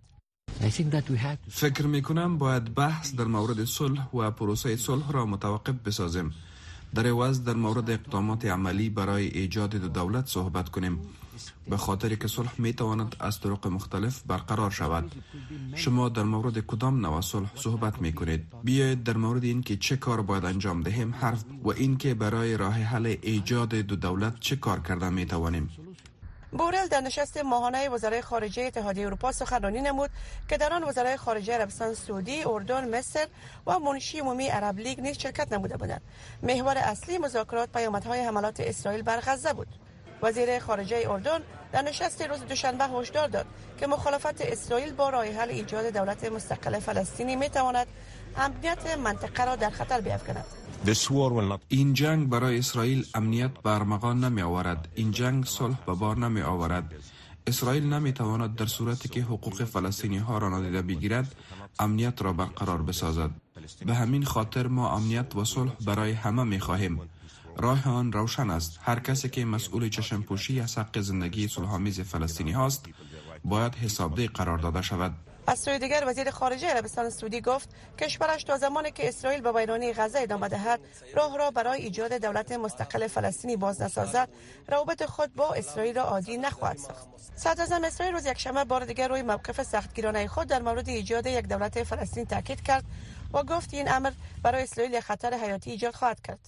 فکر 1.50 1.86
می 1.86 2.02
کنم 2.02 2.38
باید 2.38 2.74
بحث 2.76 3.16
در 3.16 3.24
مورد 3.26 3.66
صلح 3.66 4.10
و 4.14 4.32
پروسه 4.32 4.76
صلح 4.76 5.12
را 5.12 5.26
متوقف 5.26 5.76
بسازیم. 5.86 6.34
در 6.96 7.08
عوض 7.08 7.44
در 7.44 7.54
مورد 7.54 7.90
اقدامات 7.90 8.46
عملی 8.46 8.90
برای 8.90 9.28
ایجاد 9.28 9.76
دو 9.76 9.88
دولت 9.88 10.28
صحبت 10.28 10.70
کنیم. 10.70 11.00
به 11.70 11.78
خاطر 11.78 12.16
که 12.16 12.28
صلح 12.28 12.52
می 12.58 12.74
تواند 12.74 13.16
از 13.20 13.40
طرق 13.40 13.68
مختلف 13.68 14.24
برقرار 14.28 14.72
شود. 14.72 15.12
شما 15.76 16.10
در 16.10 16.24
مورد 16.24 16.60
کدام 16.60 17.06
نوع 17.06 17.22
صلح 17.22 17.52
صحبت 17.56 18.02
می 18.02 18.14
کنید 18.14 18.44
بیایید 18.64 19.04
در 19.04 19.18
مورد 19.18 19.44
اینکه 19.44 19.78
چه 19.78 19.98
کار 19.98 20.22
باید 20.22 20.46
انجام 20.46 20.82
دهیم 20.84 21.16
حرف 21.16 21.44
و 21.64 21.70
اینکه 21.70 22.14
برای 22.14 22.58
راه 22.58 22.74
حل 22.74 23.16
ایجاد 23.22 23.76
دو 23.76 23.96
دولت 23.96 24.40
چه 24.40 24.56
کار 24.56 24.80
کرده 24.80 25.10
می 25.10 25.26
توانیم 25.26 25.70
بورل 26.52 26.88
در 26.88 27.02
نشست 27.02 27.38
ماهانه 27.38 27.90
وزرای 27.90 28.22
خارجه 28.22 28.64
اتحادیه 28.64 29.06
اروپا 29.06 29.32
سخنرانی 29.32 29.82
نمود 29.82 30.10
که 30.50 30.58
در 30.58 30.74
آن 30.74 30.84
وزرای 30.84 31.18
خارجه 31.18 31.54
عربستان 31.54 31.94
سعودی، 31.94 32.44
اردن، 32.44 32.98
مصر 32.98 33.28
و 33.68 33.80
منشی 33.80 34.20
عمومی 34.20 34.48
عرب 34.48 34.80
لیگ 34.80 35.00
نیز 35.00 35.18
شرکت 35.18 35.54
نموده 35.54 35.78
بودند. 35.78 36.02
محور 36.44 36.78
اصلی 36.78 37.18
مذاکرات 37.18 37.70
پیامدهای 37.72 38.22
حملات 38.22 38.60
اسرائیل 38.60 39.02
بر 39.02 39.20
غزه 39.20 39.54
بود. 39.54 39.68
وزیر 40.22 40.60
خارجه 40.60 41.06
اردن 41.10 41.40
در 41.72 41.82
نشست 41.82 42.22
روز 42.22 42.40
دوشنبه 42.40 42.84
هشدار 42.84 43.28
داد 43.28 43.46
که 43.80 43.88
مخالفت 43.88 44.42
اسرائیل 44.42 44.94
با 44.94 45.10
راه 45.10 45.26
حل 45.26 45.50
ایجاد 45.50 45.86
دولت 45.86 46.24
مستقل 46.32 46.80
فلسطینی 46.80 47.36
می 47.36 47.50
تواند 47.50 47.88
امنیت 48.38 48.98
منطقه 48.98 49.46
را 49.46 49.56
در 49.56 49.70
خطر 49.70 50.02
بیافکند. 50.02 50.46
این 51.68 51.94
جنگ 51.94 52.30
برای 52.30 52.58
اسرائیل 52.58 53.06
امنیت 53.14 53.52
برمغان 53.64 54.24
نمی 54.24 54.42
آورد 54.42 54.88
این 54.96 55.12
جنگ 55.12 55.46
صلح 55.46 55.76
به 55.86 55.94
بار 55.94 56.18
نمی 56.18 56.42
آورد 56.42 56.94
اسرائیل 57.48 57.94
نمی 57.94 58.12
تواند 58.12 58.56
در 58.56 58.66
صورتی 58.66 59.10
که 59.10 59.22
حقوق 59.22 59.64
فلسطینی 59.64 60.18
ها 60.18 60.38
را 60.38 60.50
نادیده 60.50 60.82
بگیرد 60.82 61.36
امنیت 61.80 62.22
را 62.22 62.34
برقرار 62.34 62.82
بسازد. 62.82 63.30
به 63.86 63.96
همین 63.96 64.24
خاطر 64.24 64.68
ما 64.68 64.96
امنیت 64.96 65.36
و 65.36 65.46
صلح 65.46 65.72
برای 65.86 66.12
همه 66.12 66.44
می 66.44 66.60
خواهیم 66.60 67.02
راه 67.58 67.88
آن 67.88 68.12
روشن 68.12 68.50
است. 68.50 68.80
هر 68.82 69.00
کسی 69.00 69.30
که 69.30 69.46
مسئول 69.46 69.90
چشم 69.90 70.22
پوشی 70.22 70.60
از 70.60 70.78
حق 70.78 71.00
زندگی 71.00 71.48
صلحآمیز 71.48 72.02
فلسطینی 72.02 72.52
هاست 72.52 72.86
باید 73.46 73.76
حسابده 73.76 74.28
قرار 74.28 74.58
داده 74.58 74.82
شود. 74.82 75.14
از 75.48 75.60
سوی 75.60 75.80
دیگر 75.80 76.04
وزیر 76.08 76.32
خارجه 76.32 76.68
عربستان 76.68 77.10
سعودی 77.10 77.42
گفت 77.42 77.70
کشورش 78.00 78.44
تا 78.44 78.58
زمانی 78.58 78.92
که 78.92 79.08
اسرائیل 79.08 79.42
به 79.42 79.52
ویرانی 79.52 79.94
غزه 79.94 80.20
ادامه 80.20 80.48
دهد 80.48 80.80
راه 81.16 81.38
را 81.38 81.52
برای 81.52 81.82
ایجاد 81.82 82.14
دولت 82.14 82.52
مستقل 82.52 83.08
فلسطینی 83.08 83.56
باز 83.56 83.82
نسازد. 83.82 84.30
روابط 84.68 85.04
خود 85.04 85.36
با 85.36 85.54
اسرائیل 85.54 85.96
را 85.96 86.04
عادی 86.04 86.38
نخواهد 86.38 86.78
ساخت. 86.78 87.08
صدر 87.36 87.86
اسرائیل 87.86 88.16
روز 88.16 88.26
یکشنبه 88.26 88.64
بار 88.64 88.86
دیگر 88.86 89.08
روی 89.08 89.22
موقف 89.22 89.64
سختگیرانه 89.64 90.28
خود 90.28 90.48
در 90.48 90.62
مورد 90.62 90.90
ایجاد 90.90 91.26
یک 91.26 91.48
دولت 91.48 91.84
فلسطین 91.84 92.26
تاکید 92.26 92.62
کرد 92.62 92.84
و 93.34 93.44
گفت 93.44 93.74
این 93.74 93.92
امر 93.92 94.12
برای 94.44 94.64
اسرائیل 94.64 95.00
خطر 95.00 95.34
حیاتی 95.34 95.72
ایجاد 95.72 95.96
خواهد 95.96 96.22
کرد. 96.22 96.40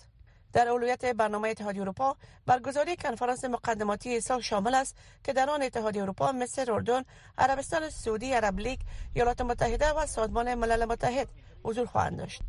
در 0.54 0.68
اولویت 0.68 1.06
برنامه 1.06 1.50
اتحادیه 1.50 1.82
اروپا 1.82 2.16
برگزاری 2.46 2.96
کنفرانس 2.96 3.46
مقدماتی 3.46 4.22
سال 4.22 4.42
شامل 4.42 4.76
است 4.76 4.96
که 5.24 5.34
در 5.34 5.50
آن 5.50 5.62
اتحادیه 5.62 6.02
اروپا 6.02 6.32
مصر 6.32 6.72
اردن 6.72 7.04
عربستان 7.38 7.90
سعودی 7.90 8.34
عرب 8.34 8.60
لیگ 8.60 8.80
ایالات 9.14 9.42
متحده 9.42 9.94
و 9.94 10.06
سازمان 10.06 10.56
ملل 10.56 10.86
متحد 10.86 11.28
حضور 11.64 11.86
خواهند 11.86 12.18
داشت. 12.18 12.42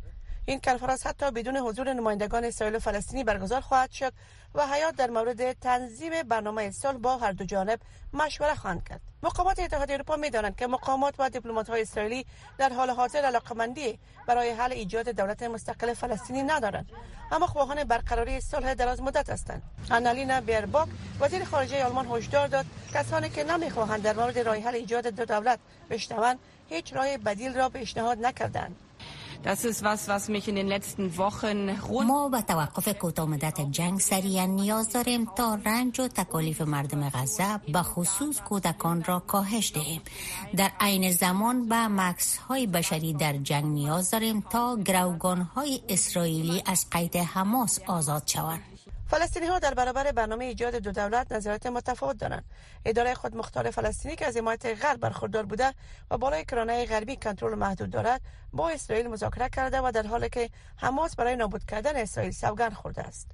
این 0.49 0.59
کنفرانس 0.59 1.07
حتی 1.07 1.31
بدون 1.31 1.57
حضور 1.57 1.93
نمایندگان 1.93 2.45
اسرائیل 2.45 2.75
و 2.75 2.79
فلسطینی 2.79 3.23
برگزار 3.23 3.61
خواهد 3.61 3.91
شد 3.91 4.13
و 4.55 4.67
حیات 4.67 4.95
در 4.95 5.09
مورد 5.09 5.53
تنظیم 5.53 6.23
برنامه 6.23 6.71
صلح 6.71 6.97
با 6.97 7.17
هر 7.17 7.31
دو 7.31 7.45
جانب 7.45 7.79
مشوره 8.13 8.55
خواهند 8.55 8.87
کرد. 8.87 9.01
مقامات 9.23 9.59
اتحادیه 9.59 9.95
اروپا 9.95 10.15
می‌دانند 10.15 10.55
که 10.55 10.67
مقامات 10.67 11.15
و 11.19 11.29
دیپلمات 11.29 11.69
های 11.69 11.81
اسرائیلی 11.81 12.25
در 12.57 12.73
حال 12.73 12.89
حاضر 12.89 13.19
علاقمندی 13.19 13.99
برای 14.27 14.49
حل 14.49 14.71
ایجاد 14.71 15.09
دولت 15.09 15.43
مستقل 15.43 15.93
فلسطینی 15.93 16.43
ندارند. 16.43 16.89
اما 17.31 17.47
خواهان 17.47 17.83
برقراری 17.83 18.41
صلح 18.41 18.73
دراز 18.73 19.01
مدت 19.01 19.29
هستند. 19.29 19.61
آنالینا 19.91 20.41
بیرباک 20.41 20.87
وزیر 21.19 21.43
خارجه 21.43 21.85
آلمان 21.85 22.07
هشدار 22.11 22.47
داد 22.47 22.65
کسانی 22.93 23.29
که 23.29 23.43
نمی‌خواهند 23.43 24.03
در 24.03 24.13
مورد 24.13 24.39
راه 24.39 24.57
حل 24.57 24.75
ایجاد 24.75 25.07
دو 25.07 25.25
دولت 25.25 25.59
بشنوند 25.89 26.39
هیچ 26.69 26.93
راه 26.93 27.17
بدیل 27.17 27.53
را 27.53 27.69
پیشنهاد 27.69 28.25
نکردند. 28.25 28.75
Das 29.43 29.63
ist 29.63 29.83
was, 29.83 30.07
was 30.09 30.27
mich 30.27 30.47
in 30.49 30.55
den 30.55 30.67
letzten 30.67 31.17
Wochen 31.17 31.69
ما 32.07 32.29
به 32.29 32.41
توقف 32.41 32.87
کوتاه 32.87 33.37
جنگ 33.71 33.99
سریعا 33.99 34.45
نیاز 34.45 34.89
داریم 34.89 35.25
تا 35.25 35.55
رنج 35.65 35.99
و 35.99 36.07
تکالیف 36.07 36.61
مردم 36.61 37.09
غزه 37.09 37.59
به 37.73 37.81
خصوص 37.81 38.41
کودکان 38.41 39.03
را 39.03 39.19
کاهش 39.19 39.71
دهیم 39.75 40.01
در 40.57 40.71
عین 40.79 41.11
زمان 41.11 41.69
به 41.69 41.87
مکس 41.87 42.37
های 42.37 42.67
بشری 42.67 43.13
در 43.13 43.33
جنگ 43.33 43.65
نیاز 43.65 44.11
داریم 44.11 44.41
تا 44.41 44.75
گروگان 44.75 45.41
های 45.41 45.81
اسرائیلی 45.89 46.63
از 46.65 46.85
قید 46.91 47.15
حماس 47.15 47.79
آزاد 47.87 48.23
شوند 48.25 48.78
فلسطینی 49.09 49.45
ها 49.45 49.59
در 49.59 49.73
برابر 49.73 50.11
برنامه 50.11 50.45
ایجاد 50.45 50.75
دو 50.75 50.91
دولت 50.91 51.31
نظرات 51.31 51.65
متفاوت 51.65 52.17
دارند. 52.17 52.45
اداره 52.85 53.13
خود 53.13 53.35
مختار 53.35 53.71
فلسطینی 53.71 54.15
که 54.15 54.25
از 54.25 54.37
حمایت 54.37 54.65
غرب 54.83 54.99
برخوردار 54.99 55.45
بوده 55.45 55.73
و 56.11 56.17
بالای 56.17 56.45
کرانه 56.45 56.85
غربی 56.85 57.15
کنترل 57.15 57.55
محدود 57.55 57.89
دارد 57.89 58.21
با 58.53 58.69
اسرائیل 58.69 59.07
مذاکره 59.07 59.49
کرده 59.49 59.81
و 59.81 59.91
در 59.91 60.07
حالی 60.07 60.29
که 60.29 60.49
حماس 60.77 61.15
برای 61.15 61.35
نابود 61.35 61.65
کردن 61.65 61.95
اسرائیل 61.95 62.31
سوگند 62.31 62.73
خورده 62.73 63.01
است. 63.01 63.31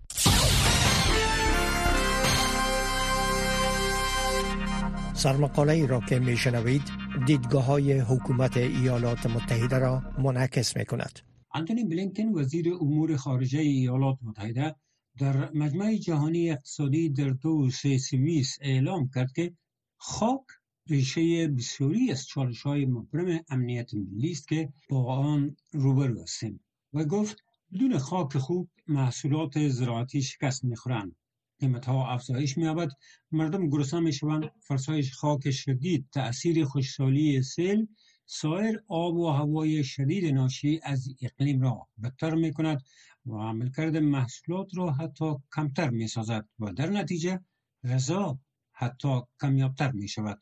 سرمقاله 5.14 5.74
ای 5.74 5.88
را 5.88 6.00
که 6.00 6.20
می 6.20 6.38
شنوید 6.38 6.82
دیدگاه 7.26 7.64
های 7.64 8.00
حکومت 8.00 8.58
ایالات 8.58 9.26
متحده 9.26 9.78
را 9.78 10.02
منعکس 10.18 10.78
می 10.78 10.86
کند 10.86 11.20
انتونی 11.56 11.84
بلینکن 11.84 12.40
وزیر 12.40 12.74
امور 12.82 13.16
خارجه 13.16 13.60
ایالات 13.60 14.18
متحده 14.22 14.76
در 15.18 15.52
مجمع 15.52 15.96
جهانی 15.96 16.52
اقتصادی 16.52 17.10
در 17.10 17.30
دو 17.30 17.70
سویس 17.70 18.58
اعلام 18.62 19.10
کرد 19.16 19.32
که 19.32 19.54
خاک 19.98 20.42
ریشه 20.88 21.48
بسیاری 21.48 22.12
از 22.12 22.28
چالش 22.28 22.62
های 22.62 22.86
مبرم 22.86 23.40
امنیت 23.50 23.94
ملی 23.94 24.32
است 24.32 24.48
که 24.48 24.74
با 24.90 25.16
آن 25.16 25.56
روبرو 25.72 26.22
هستیم 26.22 26.60
و 26.94 27.06
گفت 27.06 27.44
بدون 27.74 27.98
خاک 27.98 28.38
خوب 28.38 28.70
محصولات 28.88 29.68
زراعتی 29.68 30.22
شکست 30.22 30.64
می‌خورند. 30.64 31.16
قیمت 31.60 31.86
ها 31.86 32.14
افزایش 32.14 32.58
مییابد. 32.58 32.90
مردم 33.32 33.70
گرسنه 33.70 34.00
می‌شوند. 34.00 34.52
فرسایش 34.62 35.14
خاک 35.14 35.52
شدید 35.52 36.06
تأثیر 36.12 36.66
خوشسالی 36.66 37.42
سیل 37.42 37.88
سایر 38.26 38.84
آب 38.88 39.16
و 39.16 39.30
هوای 39.30 39.84
شدید 39.84 40.34
ناشی 40.34 40.80
از 40.84 41.10
اقلیم 41.22 41.62
را 41.62 41.88
بدتر 42.04 42.36
می 42.36 42.54
کند 42.54 42.84
و 43.26 43.36
عملکرد 43.36 43.98
محصولات 43.98 44.78
را 44.78 44.92
حتی 44.92 45.36
کمتر 45.56 45.90
می 45.90 46.08
سازد 46.08 46.48
و 46.60 46.74
در 46.74 46.90
نتیجه 46.90 47.40
غذا 47.84 48.40
حتی 48.72 49.22
کمیابتر 49.42 49.92
می 49.92 50.08
شود. 50.08 50.40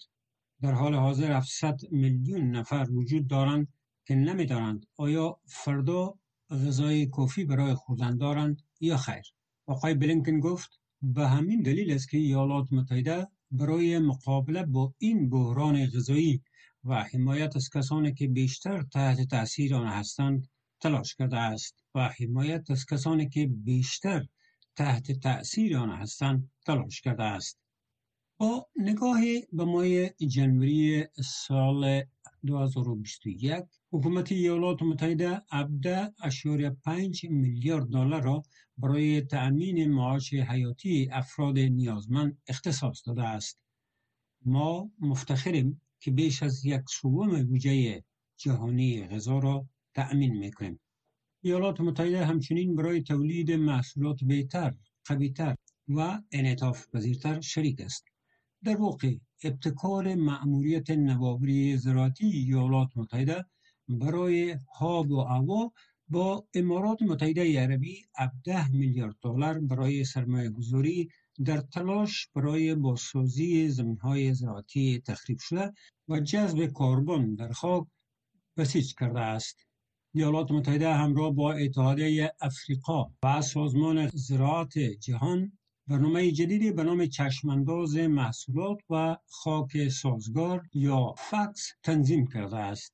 در 0.62 0.72
حال 0.72 0.96
حاضر 0.96 1.32
700 1.32 1.80
میلیون 1.92 2.52
نفر 2.52 2.88
وجود 2.92 3.28
دارند 3.28 3.68
که 4.06 4.16
نمی 4.16 4.46
دارند 4.46 4.86
آیا 4.98 5.40
فردا 5.46 6.14
غذای 6.50 7.06
کافی 7.06 7.46
برای 7.46 7.74
خوردن 7.74 8.18
دارند 8.18 8.62
یا 8.80 8.98
خیر. 8.98 9.24
آقای 9.66 9.94
بلینکن 9.94 10.40
گفت 10.40 10.80
به 11.02 11.28
همین 11.28 11.62
دلیل 11.62 11.92
است 11.92 12.10
که 12.10 12.18
ایالات 12.18 12.74
متحده 12.74 13.28
برای 13.52 14.00
مقابله 14.00 14.64
با 14.64 14.94
این 14.98 15.30
بحران 15.30 15.86
غذایی 15.86 16.42
و 16.86 17.04
حمایت 17.04 17.56
از 17.56 17.70
کسانی 17.70 18.14
که 18.14 18.28
بیشتر 18.28 18.84
تحت 18.84 19.22
تاثیر 19.22 19.76
آن 19.76 19.88
هستند 19.88 20.48
تلاش 20.82 21.16
کرده 21.16 21.38
است 21.38 21.84
و 21.96 22.10
حمایت 22.20 22.72
از 22.72 22.86
کسانی 22.86 23.30
که 23.30 23.48
بیشتر 23.48 24.26
تحت 24.76 25.12
تأثیر 25.12 25.78
آن 25.78 25.90
هستند 25.90 26.52
تلاش 26.66 27.02
کرده 27.02 27.24
است 27.24 27.60
با 28.38 28.68
نگاه 28.76 29.22
به 29.54 29.66
ماه 29.66 30.10
جنوری 30.10 31.06
سال 31.24 32.04
2021 32.46 33.64
حکومت 33.92 34.32
ایالات 34.32 34.82
متحده 34.82 35.40
17.5 35.40 37.24
میلیارد 37.24 37.88
دلار 37.88 38.22
را 38.22 38.44
برای 38.78 39.22
تأمین 39.22 39.92
معاش 39.92 40.34
حیاتی 40.34 41.10
افراد 41.12 41.60
نیازمند 41.60 42.38
اختصاص 42.48 43.08
داده 43.08 43.24
است. 43.24 43.60
ما 44.46 44.92
مفتخریم 45.00 45.82
که 46.04 46.12
بیش 46.12 46.44
از 46.44 46.66
یک 46.66 46.82
سوم 46.90 47.44
بودجه 47.44 48.04
جهانی 48.38 49.08
غذا 49.08 49.40
را 49.40 49.68
تأمین 49.96 50.34
می‌کنیم. 50.38 50.80
ایالات 51.42 51.82
متحده 51.82 52.26
همچنین 52.26 52.76
برای 52.76 53.02
تولید 53.02 53.52
محصولات 53.52 54.24
بهتر، 54.24 54.76
قویتر 55.06 55.56
و 55.88 56.22
انعطاف 56.32 56.88
پذیرتر 56.94 57.42
شریک 57.42 57.82
است. 57.82 58.06
در 58.64 58.78
واقع 58.78 59.16
ابتکار 59.44 60.16
مأموریت 60.16 60.90
نوابری 60.92 61.78
زراعتی 61.78 62.26
ایالات 62.26 62.90
متحده 62.96 63.46
برای 63.88 64.58
هاب 64.76 65.12
و 65.12 65.22
هوا 65.22 65.72
با 66.08 66.48
امارات 66.54 67.02
متحده 67.02 67.62
عربی 67.62 68.06
17 68.18 68.72
میلیارد 68.72 69.16
دلار 69.22 69.60
برای 69.60 70.04
سرمایه 70.04 70.50
گذاری 70.50 71.10
در 71.46 71.62
تلاش 71.62 72.28
برای 72.36 72.76
بازسازی 72.76 73.70
زمین 73.70 73.98
های 73.98 74.34
زراعتی 74.34 75.02
تخریب 75.06 75.40
شده 75.40 75.74
و 76.08 76.20
جذب 76.20 76.68
کربن 76.68 77.36
در 77.36 77.52
خاک 77.52 77.88
بسیج 78.58 78.96
کرده 79.00 79.20
است. 79.20 79.58
ایالات 80.16 80.52
متحده 80.52 80.94
همراه 80.94 81.32
با 81.32 81.54
اتحادیه 81.54 82.34
افریقا 82.42 83.12
و 83.24 83.42
سازمان 83.42 84.08
زراعت 84.08 84.78
جهان 84.78 85.58
برنامه 85.88 86.32
جدیدی 86.32 86.72
به 86.72 86.84
نام 86.84 87.06
چشمانداز 87.06 87.96
محصولات 87.96 88.78
و 88.90 89.18
خاک 89.26 89.88
سازگار 89.88 90.64
یا 90.74 91.14
فکس 91.18 91.74
تنظیم 91.84 92.28
کرده 92.28 92.58
است. 92.58 92.94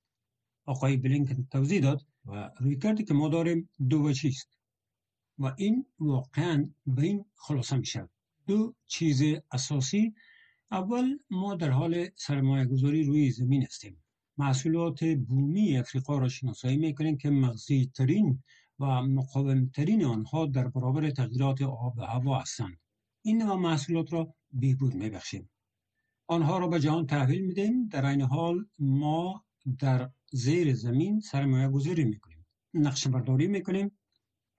آقای 0.66 0.98
بلینکن 0.98 1.48
توضیح 1.52 1.82
داد 1.82 2.02
و 2.26 2.52
روی 2.60 2.78
کردی 2.78 3.04
که 3.04 3.14
ما 3.14 3.30
داریم 3.30 3.70
دو 3.90 4.12
و 5.40 5.54
این 5.58 5.86
واقعا 6.00 6.70
به 6.88 7.02
این 7.02 7.26
خلاصه 7.36 7.78
می 7.78 7.86
شد. 7.86 8.10
دو 8.50 8.76
چیز 8.88 9.22
اساسی 9.52 10.14
اول 10.72 11.18
ما 11.30 11.56
در 11.56 11.70
حال 11.70 12.10
سرمایه 12.16 12.66
گذاری 12.66 13.04
روی 13.04 13.32
زمین 13.32 13.64
هستیم. 13.64 14.04
محصولات 14.38 15.04
بومی 15.04 15.78
افریقا 15.78 16.18
را 16.18 16.30
شناسایی 16.30 16.78
می‌کنیم 16.78 17.18
که 17.18 17.30
مغزی 17.30 17.92
ترین 17.96 18.44
و 18.80 18.86
مقاومترین 19.02 20.06
آنها 20.06 20.46
در 20.46 20.68
برابر 20.68 21.10
تغییرات 21.10 21.62
آب 21.62 21.98
و 21.98 22.02
هوا 22.02 22.40
هستند. 22.40 22.78
این 23.22 23.42
نوع 23.42 23.56
محصولات 23.56 24.14
را 24.14 24.36
بهبود 24.52 24.96
میبخشیم. 24.96 25.50
آنها 26.28 26.58
را 26.58 26.68
به 26.68 26.80
جهان 26.80 27.06
تحویل 27.06 27.42
میدیم 27.42 27.88
در 27.88 28.06
این 28.06 28.22
حال 28.22 28.66
ما 28.80 29.46
در 29.80 30.10
زیر 30.32 30.74
زمین 30.74 31.20
سرمایه 31.20 31.70
گذاری 31.70 32.04
می‌کنیم 32.04 32.46
نقش 32.74 33.08
برداری 33.08 33.48
می‌کنیم 33.48 33.92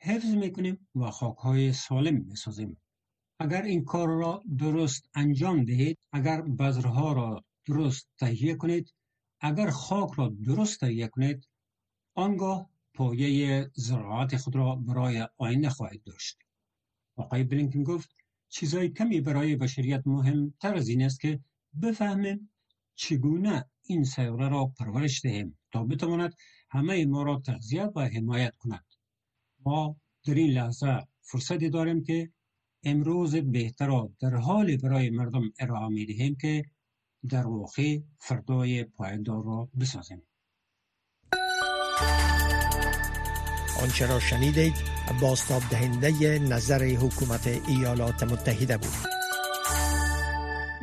حفظ 0.01 0.35
می‌کنیم 0.35 0.89
و 0.95 1.11
خاکهای 1.11 1.73
سالم 1.73 2.15
می‌سازیم 2.15 2.77
اگر 3.43 3.63
این 3.63 3.85
کار 3.85 4.09
را 4.09 4.43
درست 4.59 5.11
انجام 5.15 5.65
دهید 5.65 5.99
اگر 6.13 6.43
بذرها 6.43 7.13
را 7.13 7.45
درست 7.67 8.09
تهیه 8.19 8.55
کنید 8.55 8.95
اگر 9.41 9.71
خاک 9.71 10.11
را 10.13 10.29
درست 10.29 10.81
تهیه 10.81 11.09
کنید 11.09 11.49
آنگاه 12.15 12.71
پایه 12.95 13.71
زراعت 13.75 14.37
خود 14.37 14.57
را 14.57 14.77
برای 14.77 15.29
آینده 15.37 15.71
خواهید 15.71 16.03
داشت. 16.05 16.39
آقای 17.17 17.45
بلینکن 17.45 17.83
گفت 17.83 18.11
چیزای 18.49 18.89
کمی 18.89 19.21
برای 19.21 19.57
بشریت 19.57 20.03
مهمتر 20.07 20.75
از 20.75 20.89
این 20.89 21.03
است 21.03 21.21
که 21.21 21.41
بفهمیم 21.83 22.51
چگونه 22.95 23.71
این 23.83 24.05
سیاره 24.05 24.49
را 24.49 24.67
پرورش 24.67 25.21
دهیم 25.23 25.59
تا 25.73 25.85
بتواند 25.85 26.35
همه 26.71 27.07
ما 27.07 27.23
را 27.23 27.43
تغذیه 27.47 27.85
و 27.85 28.01
حمایت 28.01 28.57
کند. 28.57 28.85
ما 29.67 29.97
در 30.27 30.35
این 30.35 30.51
لحظه 30.51 31.07
فرصتی 31.21 31.71
داریم 31.71 32.03
که 32.03 32.33
امروز 32.85 33.37
بهتر 33.37 34.09
در 34.21 34.35
حال 34.35 34.77
برای 34.77 35.11
مردم 35.11 35.43
ارائه 35.59 35.89
می 35.89 36.07
دهیم 36.07 36.37
که 36.41 36.65
در 37.29 37.47
واقع 37.47 37.99
فردای 38.19 38.85
پایدار 38.85 39.45
را 39.45 39.69
بسازیم. 39.81 40.23
آنچه 43.83 44.07
را 44.07 44.21
شنیدید 44.21 44.75
باستاب 45.21 45.63
دهنده 45.71 46.39
نظر 46.39 46.85
حکومت 46.85 47.47
ایالات 47.69 48.23
متحده 48.23 48.77
بود. 48.77 49.20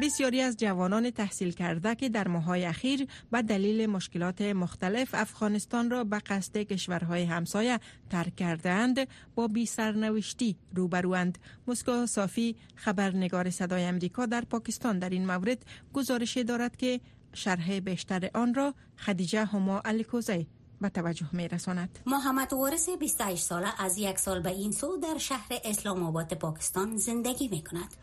بسیاری 0.01 0.41
از 0.41 0.57
جوانان 0.57 1.11
تحصیل 1.11 1.51
کرده 1.51 1.95
که 1.95 2.09
در 2.09 2.27
ماهای 2.27 2.65
اخیر 2.65 3.07
به 3.31 3.41
دلیل 3.41 3.85
مشکلات 3.85 4.41
مختلف 4.41 5.09
افغانستان 5.13 5.89
را 5.89 6.03
به 6.03 6.19
قصد 6.19 6.57
کشورهای 6.57 7.23
همسایه 7.23 7.79
ترک 8.09 8.35
کردند 8.35 9.07
با 9.35 9.47
بی 9.47 9.65
سرنوشتی 9.65 10.55
روبروند 10.75 11.37
مسکو 11.67 12.05
صافی 12.05 12.55
خبرنگار 12.75 13.49
صدای 13.49 13.83
امریکا 13.83 14.25
در 14.25 14.41
پاکستان 14.41 14.99
در 14.99 15.09
این 15.09 15.25
مورد 15.25 15.65
گزارش 15.93 16.37
دارد 16.37 16.75
که 16.77 16.99
شرح 17.33 17.79
بیشتر 17.79 18.29
آن 18.33 18.53
را 18.53 18.73
خدیجه 18.97 19.45
هما 19.45 19.81
الکوزی 19.85 20.47
به 20.81 20.89
توجه 20.89 21.25
می 21.31 21.47
رساند. 21.47 21.99
محمد 22.05 22.53
وارث 22.53 22.89
28 22.89 23.43
ساله 23.43 23.81
از 23.81 23.97
یک 23.97 24.19
سال 24.19 24.39
به 24.39 24.49
این 24.49 24.71
سو 24.71 24.97
در 24.97 25.17
شهر 25.17 25.47
اسلام 25.65 26.03
آباد 26.03 26.33
پاکستان 26.33 26.97
زندگی 26.97 27.47
می 27.47 27.63
کند. 27.63 27.93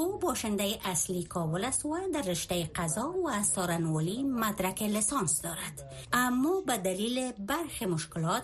او 0.00 0.18
باشنده 0.18 0.78
اصلی 0.84 1.22
کابل 1.22 1.64
است 1.64 1.84
و 1.84 1.98
در 2.14 2.22
رشته 2.22 2.70
قضا 2.74 3.12
و 3.12 3.28
از 3.28 3.46
سارنولی 3.46 4.22
مدرک 4.22 4.82
لسانس 4.82 5.42
دارد 5.42 5.92
اما 6.12 6.60
به 6.66 6.78
دلیل 6.78 7.32
برخی 7.32 7.86
مشکلات 7.86 8.42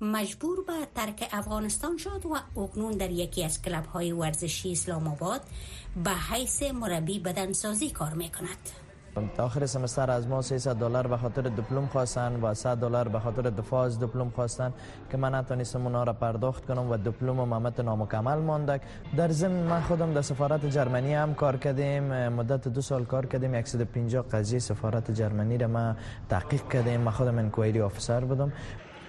مجبور 0.00 0.64
به 0.64 0.88
ترک 0.94 1.28
افغانستان 1.32 1.96
شد 1.96 2.26
و 2.26 2.60
اکنون 2.60 2.92
در 2.92 3.10
یکی 3.10 3.44
از 3.44 3.62
کلب 3.62 3.86
های 3.86 4.12
ورزشی 4.12 4.72
اسلام 4.72 5.08
آباد 5.08 5.40
به 6.04 6.10
حیث 6.10 6.62
مربی 6.62 7.18
بدنسازی 7.18 7.90
کار 7.90 8.14
می 8.14 8.30
کند. 8.30 8.87
آخر 9.38 9.66
سمستر 9.66 10.10
از 10.10 10.28
ما 10.28 10.42
300 10.42 10.76
دلار 10.76 11.06
به 11.06 11.16
خاطر 11.16 11.42
دیپلم 11.42 11.86
خواستن 11.86 12.40
و 12.42 12.54
100 12.54 12.76
دلار 12.76 13.08
به 13.08 13.20
خاطر 13.20 13.42
دفاع 13.42 13.84
از 13.84 13.98
دیپلم 13.98 14.30
خواستن 14.30 14.72
که 15.10 15.16
من 15.16 15.34
نتونستم 15.34 15.82
اونا 15.86 16.04
را 16.04 16.12
پرداخت 16.12 16.66
کنم 16.66 16.90
و 16.90 16.96
دیپلم 16.96 17.34
ممت 17.34 17.80
نامکمل 17.80 18.38
مانده 18.38 18.80
در 19.16 19.28
ضمن 19.28 19.62
من 19.62 19.80
خودم 19.80 20.14
در 20.14 20.22
سفارت 20.22 20.66
جرمنی 20.66 21.14
هم 21.14 21.34
کار 21.34 21.56
کردیم. 21.56 22.28
مدت 22.28 22.68
دو 22.68 22.80
سال 22.80 23.04
کار 23.04 23.26
کردیم. 23.26 23.62
150 23.62 24.24
قضیه 24.32 24.58
سفارت 24.58 25.10
جرمنی 25.10 25.58
را 25.58 25.68
ما 25.68 25.94
تحقیق 26.28 26.68
کردیم. 26.68 27.00
من 27.00 27.10
خودم 27.10 27.38
انکوایری 27.38 27.80
آفیسر 27.80 28.20
بودم. 28.20 28.52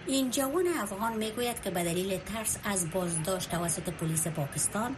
این 0.08 0.30
جوان 0.30 0.66
افغان 0.82 1.18
می‌گوید 1.18 1.62
که 1.62 1.70
به 1.70 1.84
دلیل 1.84 2.18
ترس 2.18 2.58
از 2.66 2.92
بازداشت 2.94 3.52
توسط 3.52 3.90
پلیس 3.90 4.28
پاکستان 4.28 4.96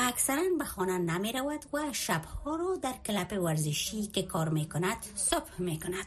اکثرا 0.00 0.42
به 0.58 0.64
خانه 0.64 0.98
نمی 0.98 1.32
رود 1.32 1.64
و 1.72 1.78
شبها 1.92 2.56
را 2.56 2.76
در 2.82 2.94
کلپ 3.06 3.42
ورزشی 3.42 4.06
که 4.06 4.22
کار 4.22 4.48
می 4.48 4.68
کند 4.68 4.96
صبح 5.14 5.50
می 5.58 5.78
کند 5.78 6.06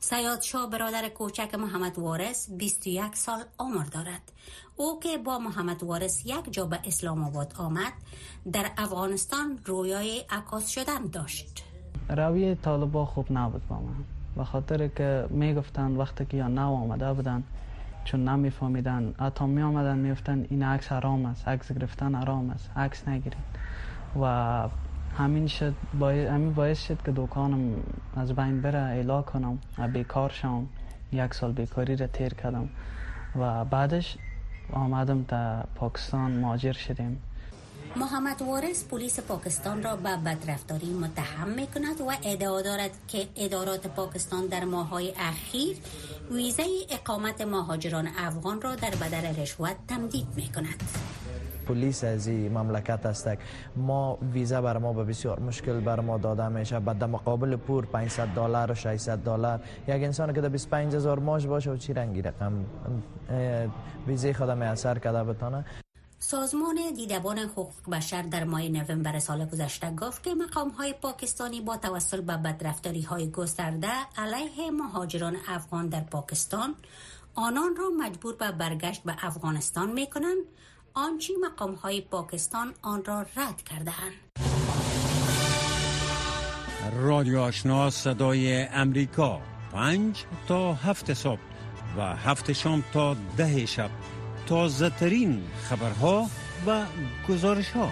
سیاد 0.00 0.40
شاه 0.40 0.70
برادر 0.70 1.08
کوچک 1.08 1.54
محمد 1.54 1.98
وارث 1.98 2.50
21 2.50 3.16
سال 3.16 3.40
عمر 3.58 3.84
دارد. 3.84 4.32
او 4.76 5.00
که 5.00 5.18
با 5.18 5.38
محمد 5.38 5.82
وارث 5.82 6.26
یک 6.26 6.52
جا 6.52 6.66
به 6.66 6.78
اسلام 6.84 7.24
آباد 7.24 7.54
آمد 7.58 7.92
در 8.52 8.70
افغانستان 8.78 9.58
رویای 9.64 10.24
عکاس 10.30 10.68
شدن 10.68 11.06
داشت. 11.06 11.64
روی 12.08 12.54
طالبا 12.54 13.06
خوب 13.06 13.26
نبود 13.30 13.68
با 13.68 13.76
من. 13.76 14.04
به 14.36 14.44
خاطر 14.44 14.88
که 14.88 15.26
می‌گفتن 15.30 15.96
وقتی 15.96 16.26
که 16.26 16.36
یا 16.36 16.48
نو 16.48 16.74
آمده 16.74 17.12
بودن 17.12 17.44
چون 18.04 18.28
نمیفهمیدن. 18.28 19.14
حتی 19.20 19.44
می 19.44 19.62
آمدن 19.62 19.98
میفتن 19.98 20.46
این 20.50 20.62
عکس 20.62 20.92
حرام 20.92 21.26
است 21.26 21.48
عکس 21.48 21.72
گرفتن 21.72 22.14
حرام 22.14 22.50
است 22.50 22.70
عکس 22.76 23.08
نگیرین 23.08 23.40
و 24.20 24.24
همین 25.18 25.46
شد 25.46 25.74
باید 25.98 26.28
همین 26.28 26.52
باعث 26.52 26.86
شد 26.86 27.02
که 27.02 27.12
دکانم 27.16 27.74
از 28.16 28.32
بین 28.32 28.62
بره 28.62 28.90
ایلا 28.90 29.22
کنم 29.22 29.58
بیکار 29.92 30.30
شم 30.30 30.66
یک 31.12 31.34
سال 31.34 31.52
بیکاری 31.52 31.96
را 31.96 32.06
تیر 32.06 32.34
کردم. 32.34 32.68
و 33.36 33.64
بعدش 33.64 34.16
آمدم 34.72 35.24
تا 35.24 35.62
پاکستان 35.74 36.40
ماجر 36.40 36.72
شدیم. 36.72 37.22
محمد 37.96 38.42
وارث 38.42 38.84
پلیس 38.84 39.20
پاکستان 39.20 39.82
را 39.82 39.96
به 39.96 40.16
بدرفتاری 40.16 40.92
متهم 40.92 41.48
می 41.48 41.66
کند 41.66 42.00
و 42.00 42.12
ادعا 42.24 42.62
دارد 42.62 42.90
که 43.08 43.28
ادارات 43.36 43.86
پاکستان 43.86 44.46
در 44.46 44.64
ماهای 44.64 45.12
اخیر 45.18 45.76
ویزه 46.30 46.62
اقامت 46.90 47.40
مهاجران 47.40 48.08
افغان 48.18 48.60
را 48.60 48.74
در 48.74 48.90
بدل 48.90 49.42
رشوت 49.42 49.76
تمدید 49.88 50.26
می 50.36 50.48
کند 50.54 50.82
پلیس 51.66 52.04
از 52.04 52.26
این 52.26 52.58
مملکت 52.58 53.06
است 53.06 53.28
ما 53.76 54.18
ویزا 54.32 54.62
بر 54.62 54.78
ما 54.78 54.92
به 54.92 55.04
بسیار 55.04 55.40
مشکل 55.40 55.80
بر 55.80 56.00
ما 56.00 56.18
داده 56.18 56.48
میشه. 56.48 56.80
بعد 56.80 57.04
مقابل 57.04 57.56
پور 57.56 57.86
500 57.86 58.28
دلار 58.28 58.72
و 58.72 58.74
600 58.74 59.18
دلار. 59.18 59.60
یک 59.88 60.02
انسان 60.02 60.32
که 60.32 60.40
در 60.40 60.48
25 60.48 60.94
هزار 60.94 61.18
ماش 61.18 61.46
باشه 61.46 61.70
و 61.70 61.76
چی 61.76 61.92
رنگی 61.92 62.22
رقم 62.22 62.52
ویزه 64.06 64.32
خودم 64.32 64.62
اثر 64.62 64.98
کرده 64.98 65.24
بتانه 65.24 65.64
سازمان 66.22 66.78
دیدبان 66.96 67.38
حقوق 67.38 67.90
بشر 67.92 68.22
در 68.22 68.44
ماه 68.44 68.68
نوامبر 68.68 69.18
سال 69.18 69.44
گذشته 69.44 69.90
گفت 69.90 70.22
که 70.22 70.34
مقام 70.34 70.68
های 70.68 70.92
پاکستانی 70.92 71.60
با 71.60 71.76
توسل 71.76 72.20
به 72.20 72.36
بدرفتاری 72.36 73.02
های 73.02 73.30
گسترده 73.30 73.88
علیه 74.16 74.70
مهاجران 74.70 75.36
افغان 75.48 75.88
در 75.88 76.00
پاکستان 76.00 76.74
آنان 77.34 77.76
را 77.76 77.84
مجبور 77.98 78.36
به 78.36 78.52
برگشت 78.52 79.02
به 79.02 79.16
افغانستان 79.20 79.92
می 79.92 80.06
کنند 80.06 80.44
آنچه 80.94 81.32
مقام 81.42 81.74
های 81.74 82.00
پاکستان 82.00 82.74
آن 82.82 83.04
را 83.04 83.20
رد 83.20 83.62
کردهاند. 83.62 84.12
رادیو 86.92 87.38
آشنا 87.38 87.90
صدای 87.90 88.62
امریکا. 88.62 89.40
پنج 89.72 90.24
تا 90.48 90.74
هفت 90.74 91.14
صبح 91.14 91.40
و 91.96 92.16
هفت 92.16 92.52
شام 92.52 92.84
تا 92.92 93.16
ده 93.36 93.66
شب. 93.66 93.90
تازه 94.50 94.90
ترین 94.90 95.42
خبرها 95.62 96.30
و 96.66 96.86
گزارش 97.28 97.70
ها 97.70 97.90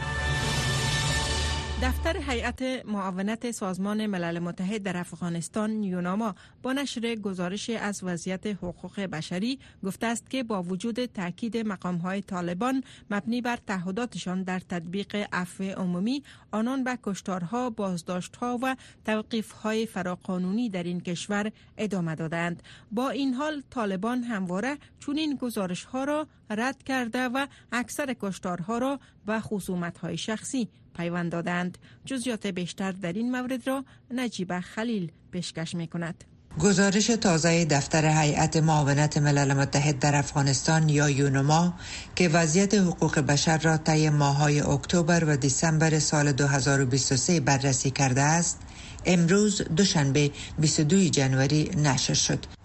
دفتر 1.82 2.16
هیئت 2.16 2.62
معاونت 2.86 3.50
سازمان 3.50 4.06
ملل 4.06 4.38
متحد 4.38 4.82
در 4.82 4.96
افغانستان 4.96 5.82
یوناما 5.82 6.34
با 6.62 6.72
نشر 6.72 7.14
گزارش 7.14 7.70
از 7.70 8.00
وضعیت 8.02 8.46
حقوق 8.46 9.00
بشری 9.00 9.58
گفته 9.84 10.06
است 10.06 10.30
که 10.30 10.42
با 10.42 10.62
وجود 10.62 11.04
تاکید 11.06 11.56
مقام 11.56 11.96
های 11.96 12.22
طالبان 12.22 12.82
مبنی 13.10 13.40
بر 13.40 13.58
تعهداتشان 13.66 14.42
در 14.42 14.58
تطبیق 14.60 15.26
عفو 15.32 15.64
عمومی 15.64 16.22
آنان 16.50 16.84
به 16.84 16.98
کشتارها، 17.02 17.70
بازداشتها 17.70 18.58
و 18.62 18.76
توقیف 19.04 19.52
های 19.52 19.86
فراقانونی 19.86 20.68
در 20.68 20.82
این 20.82 21.00
کشور 21.00 21.52
ادامه 21.76 22.14
دادند. 22.14 22.62
با 22.92 23.10
این 23.10 23.34
حال 23.34 23.62
طالبان 23.70 24.22
همواره 24.22 24.78
چنین 25.06 25.36
گزارش 25.36 25.84
ها 25.84 26.04
را 26.04 26.26
رد 26.50 26.82
کرده 26.82 27.28
و 27.28 27.46
اکثر 27.72 28.16
کشتارها 28.20 28.78
را 28.78 29.00
به 29.26 29.40
خصومت 29.40 29.98
های 29.98 30.16
شخصی 30.16 30.68
پیوند 30.96 31.32
دادند. 31.32 31.78
جزیات 32.04 32.46
بیشتر 32.46 32.92
در 32.92 33.12
این 33.12 33.30
مورد 33.30 33.66
را 33.66 33.84
نجیب 34.10 34.60
خلیل 34.60 35.12
پیشکش 35.30 35.74
می 35.74 35.86
کند 35.86 36.24
گزارش 36.58 37.06
تازه 37.06 37.64
دفتر 37.64 38.22
هیئت 38.22 38.56
معاونت 38.56 39.18
ملل 39.18 39.52
متحد 39.52 39.98
در 39.98 40.16
افغانستان 40.16 40.88
یا 40.88 41.10
یونما 41.10 41.74
که 42.16 42.28
وضعیت 42.28 42.74
حقوق 42.74 43.18
بشر 43.18 43.58
را 43.58 43.76
طی 43.76 44.10
ماههای 44.10 44.60
اکتبر 44.60 45.24
و 45.24 45.36
دسامبر 45.36 45.98
سال 45.98 46.32
2023 46.32 47.40
بررسی 47.40 47.90
کرده 47.90 48.20
است 48.20 48.58
امروز 49.04 49.62
دوشنبه 49.62 50.30
22 50.58 51.08
جنوری 51.08 51.70
نشر 51.76 52.14
شد. 52.14 52.57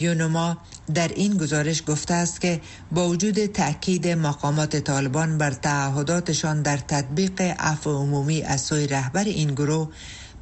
یونما 0.00 0.56
در 0.94 1.08
این 1.08 1.36
گزارش 1.36 1.82
گفته 1.86 2.14
است 2.14 2.40
که 2.40 2.60
با 2.92 3.08
وجود 3.08 3.46
تاکید 3.46 4.08
مقامات 4.08 4.76
طالبان 4.76 5.38
بر 5.38 5.50
تعهداتشان 5.50 6.62
در 6.62 6.76
تطبیق 6.76 7.40
عفو 7.40 7.90
عمومی 7.90 8.42
از 8.42 8.60
سوی 8.60 8.86
رهبر 8.86 9.24
این 9.24 9.54
گروه 9.54 9.88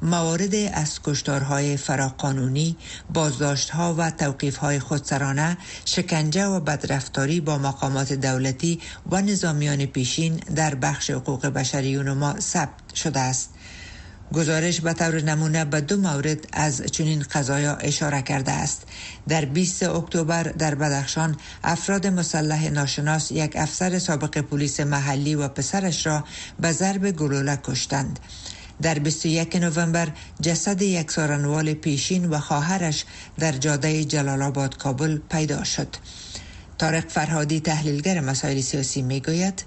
موارد 0.01 0.55
از 0.55 0.99
کشتارهای 1.03 1.77
فراقانونی، 1.77 2.77
بازداشتها 3.13 3.95
و 3.97 4.11
توقیفهای 4.11 4.79
خودسرانه، 4.79 5.57
شکنجه 5.85 6.45
و 6.45 6.59
بدرفتاری 6.59 7.41
با 7.41 7.57
مقامات 7.57 8.13
دولتی 8.13 8.79
و 9.11 9.21
نظامیان 9.21 9.85
پیشین 9.85 10.35
در 10.55 10.75
بخش 10.75 11.09
حقوق 11.09 11.47
بشری 11.47 11.89
یونما 11.89 12.39
ثبت 12.39 12.95
شده 12.95 13.19
است. 13.19 13.49
گزارش 14.33 14.81
به 14.81 14.93
طور 14.93 15.21
نمونه 15.21 15.65
به 15.65 15.81
دو 15.81 15.97
مورد 15.97 16.47
از 16.53 16.81
چنین 16.81 17.25
قضایا 17.31 17.75
اشاره 17.75 18.21
کرده 18.21 18.51
است. 18.51 18.83
در 19.27 19.45
20 19.45 19.83
اکتبر 19.83 20.43
در 20.43 20.75
بدخشان 20.75 21.37
افراد 21.63 22.07
مسلح 22.07 22.69
ناشناس 22.69 23.31
یک 23.31 23.55
افسر 23.55 23.99
سابق 23.99 24.37
پلیس 24.37 24.79
محلی 24.79 25.35
و 25.35 25.47
پسرش 25.47 26.05
را 26.05 26.23
به 26.59 26.71
ضرب 26.71 27.11
گلوله 27.11 27.59
کشتند. 27.63 28.19
در 28.81 28.99
21 28.99 29.55
نوامبر 29.55 30.07
جسد 30.41 30.81
یک 30.81 31.11
سارنوال 31.11 31.73
پیشین 31.73 32.25
و 32.25 32.39
خواهرش 32.39 33.05
در 33.39 33.51
جاده 33.51 34.03
جلال 34.03 34.41
آباد 34.41 34.77
کابل 34.77 35.19
پیدا 35.29 35.63
شد. 35.63 35.95
طارق 36.77 37.07
فرهادی 37.07 37.59
تحلیلگر 37.59 38.19
مسائل 38.19 38.61
سیاسی 38.61 39.01
می‌گوید 39.01 39.63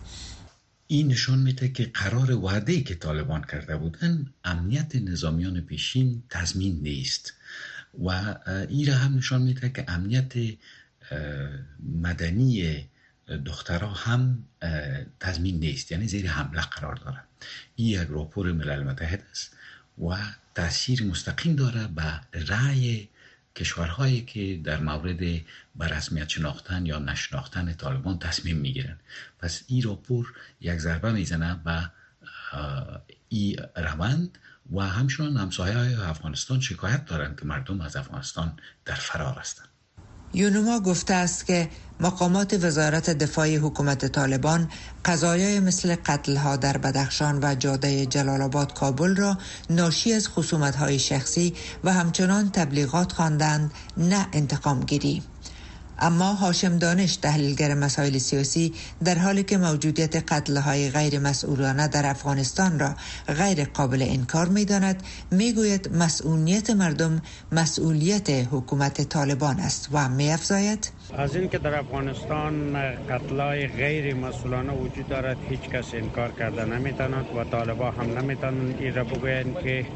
این 0.92 1.08
نشان 1.08 1.38
میده 1.38 1.68
که 1.68 1.84
قرار 1.84 2.32
وعده 2.32 2.80
که 2.80 2.94
طالبان 2.94 3.42
کرده 3.42 3.76
بودن 3.76 4.26
امنیت 4.44 4.96
نظامیان 4.96 5.60
پیشین 5.60 6.22
تضمین 6.28 6.80
نیست. 6.82 7.32
و 8.04 8.08
این 8.68 8.88
هم 8.88 9.16
نشان 9.16 9.42
میده 9.42 9.68
که 9.68 9.84
امنیت 9.88 10.32
مدنی 12.02 12.84
دخترها 13.46 13.92
هم 13.92 14.44
تضمین 15.20 15.60
نیست. 15.60 15.92
یعنی 15.92 16.08
زیر 16.08 16.30
حمله 16.30 16.60
قرار 16.60 16.94
داره. 16.94 17.20
این 17.76 17.88
یک 17.88 18.08
راپور 18.08 18.52
ملل 18.52 18.82
متحد 18.82 19.22
است 19.30 19.56
و 20.08 20.16
تاثیر 20.54 21.02
مستقیم 21.02 21.56
داره 21.56 21.86
به 21.86 22.20
رأی 22.32 23.08
کشورهایی 23.56 24.22
که 24.24 24.60
در 24.64 24.80
مورد 24.80 25.18
به 25.76 25.88
رسمیت 25.88 26.28
شناختن 26.28 26.86
یا 26.86 26.98
نشناختن 26.98 27.74
طالبان 27.74 28.18
تصمیم 28.18 28.56
می‌گیرن. 28.56 28.98
پس 29.38 29.62
این 29.66 29.82
راپور 29.82 30.34
یک 30.60 30.78
ضربه 30.78 31.12
می‌زنه 31.12 31.60
به 31.64 31.90
این 33.28 33.56
روند 33.76 34.38
و 34.72 34.80
همچنان 34.80 35.36
همسایه 35.36 35.76
های 35.76 35.94
افغانستان 35.94 36.60
شکایت 36.60 37.04
دارند 37.04 37.40
که 37.40 37.46
مردم 37.46 37.80
از 37.80 37.96
افغانستان 37.96 38.56
در 38.84 38.94
فرار 38.94 39.38
هستند. 39.38 39.68
یونما 40.34 40.80
گفته 40.80 41.14
است 41.14 41.46
که 41.46 41.70
مقامات 42.00 42.54
وزارت 42.64 43.10
دفاع 43.10 43.56
حکومت 43.56 44.06
طالبان 44.06 44.70
قضایای 45.04 45.60
مثل 45.60 45.96
قتل 46.06 46.36
ها 46.36 46.56
در 46.56 46.76
بدخشان 46.78 47.38
و 47.42 47.54
جاده 47.54 48.06
جلال 48.06 48.42
آباد 48.42 48.74
کابل 48.74 49.16
را 49.16 49.38
ناشی 49.70 50.12
از 50.12 50.28
خصومت 50.28 50.96
شخصی 50.96 51.54
و 51.84 51.92
همچنان 51.92 52.50
تبلیغات 52.50 53.12
خواندند 53.12 53.72
نه 53.96 54.26
انتقام 54.32 54.80
گیری 54.80 55.22
اما 56.02 56.32
هاشم 56.32 56.78
دانش 56.78 57.16
تحلیلگر 57.16 57.74
مسائل 57.74 58.18
سیاسی 58.18 58.72
در 59.04 59.18
حالی 59.18 59.42
که 59.42 59.58
موجودیت 59.58 60.32
قتل 60.32 60.56
های 60.56 60.90
غیر 60.90 61.18
مسئولانه 61.18 61.88
در 61.88 62.10
افغانستان 62.10 62.78
را 62.78 62.94
غیر 63.28 63.64
قابل 63.64 64.02
انکار 64.02 64.48
می 64.48 64.64
داند 64.64 65.02
می 65.30 65.52
گوید 65.52 65.90
مسئولیت 65.96 66.70
مردم 66.70 67.22
مسئولیت 67.52 68.30
حکومت 68.30 69.08
طالبان 69.08 69.60
است 69.60 69.88
و 69.92 70.08
می 70.08 70.30
افزاید 70.30 70.92
از 71.18 71.36
این 71.36 71.48
که 71.48 71.58
در 71.58 71.78
افغانستان 71.78 72.74
قتلای 73.10 73.66
غیر 73.66 74.14
مسئولانه 74.14 74.72
وجود 74.72 75.08
دارد 75.08 75.36
هیچ 75.48 75.60
کس 75.60 75.94
انکار 75.94 76.32
کرده 76.32 76.64
نمی‌تواند 76.64 77.26
و 77.36 77.44
طالبا 77.44 77.90
هم 77.90 78.18
نمی‌تونند 78.18 78.76
این 78.80 78.94
را 78.94 79.04
بگویند 79.04 79.54
که 79.64 79.86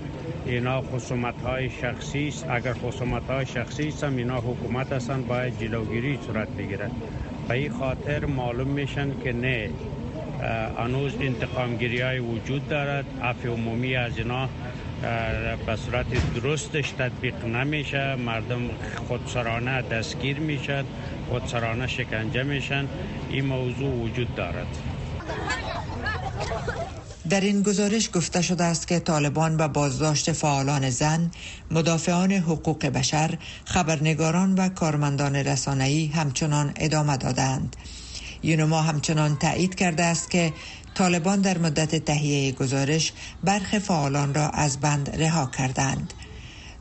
اینا 0.47 0.83
خصومت 0.83 1.35
های 1.43 1.71
شخصی 1.71 2.29
است. 2.29 2.45
اگر 2.51 2.73
خصومت 2.73 3.23
های 3.23 3.47
شخصی 3.47 3.89
است 3.89 4.05
اینا 4.05 4.41
حکومت 4.41 4.93
هستند 4.93 5.27
باید 5.27 5.59
جلوگیری 5.61 5.96
صورت 6.27 6.49
بگیرد. 6.49 6.91
به 7.49 7.55
این 7.55 7.71
خاطر 7.71 8.25
معلوم 8.25 8.69
میشن 8.69 9.11
که 9.25 9.33
نه 9.33 9.71
انوز 10.79 11.13
انتقامگیری 11.21 12.01
های 12.01 12.19
وجود 12.19 12.69
دارد. 12.69 13.05
عفو 13.23 13.49
عمومی 13.49 13.97
از 13.97 14.19
اینا 14.19 14.49
به 15.67 15.77
صورت 15.77 16.07
درستش 16.35 16.91
تطبیق 16.91 17.45
نمیشه. 17.45 18.15
مردم 18.15 18.61
خودسرانه 19.09 19.83
دستگیر 19.83 20.39
میشن 20.39 20.85
خودسرانه 21.29 21.87
شکنجه 21.87 22.43
میشن. 22.43 22.85
این 23.31 23.45
موضوع 23.45 23.91
وجود 23.91 24.35
دارد. 24.35 24.96
در 27.31 27.41
این 27.41 27.63
گزارش 27.63 28.11
گفته 28.15 28.43
شده 28.43 28.65
است 28.65 28.89
که 28.89 28.99
طالبان 29.01 29.57
به 29.57 29.69
بازداشت 29.69 30.33
فعالان 30.33 30.91
زن، 30.91 31.31
مدافعان 31.71 32.33
حقوق 32.33 32.87
بشر، 32.87 33.39
خبرنگاران 33.65 34.55
و 34.55 34.69
کارمندان 34.69 35.37
رسانه‌ای 35.37 36.07
همچنان 36.07 36.73
ادامه 36.77 37.17
دادند. 37.17 37.77
یونما 38.43 38.83
همچنان 38.83 39.37
تایید 39.37 39.75
کرده 39.75 40.05
است 40.05 40.31
که 40.31 40.53
طالبان 40.95 41.41
در 41.41 41.59
مدت 41.59 42.05
تهیه 42.05 42.53
گزارش 42.53 43.13
برخ 43.45 43.79
فعالان 43.79 44.35
را 44.35 44.49
از 44.49 44.81
بند 44.81 45.11
رها 45.23 45.47
کردند. 45.59 46.15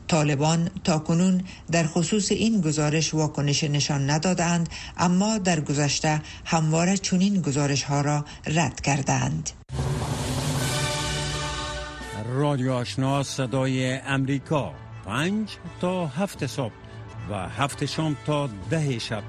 طالبان 0.08 0.70
تا 0.84 0.98
کنون 0.98 1.44
در 1.72 1.86
خصوص 1.86 2.32
این 2.32 2.60
گزارش 2.60 3.14
واکنش 3.14 3.64
نشان 3.64 4.10
ندادند 4.10 4.68
اما 4.96 5.38
در 5.38 5.60
گذشته 5.60 6.22
همواره 6.44 6.96
چنین 6.96 7.42
گزارش 7.42 7.82
ها 7.82 8.00
را 8.00 8.24
رد 8.46 8.80
کردند. 8.80 9.50
رادیو 12.36 12.72
آشنا 12.72 13.22
صدای 13.22 13.92
امریکا. 13.92 14.72
پنج 15.06 15.56
تا 15.80 16.06
هفت 16.06 16.46
صبح 16.46 16.72
و 17.30 17.48
هفت 17.48 17.84
شام 17.84 18.16
تا 18.26 18.48
ده 18.70 18.98
شب. 18.98 19.22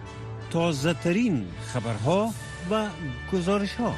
تازه 0.51 0.93
ترین 0.93 1.47
خبرها 1.73 2.33
و 2.71 2.87
گزارش 3.33 3.75
ها 3.75 3.93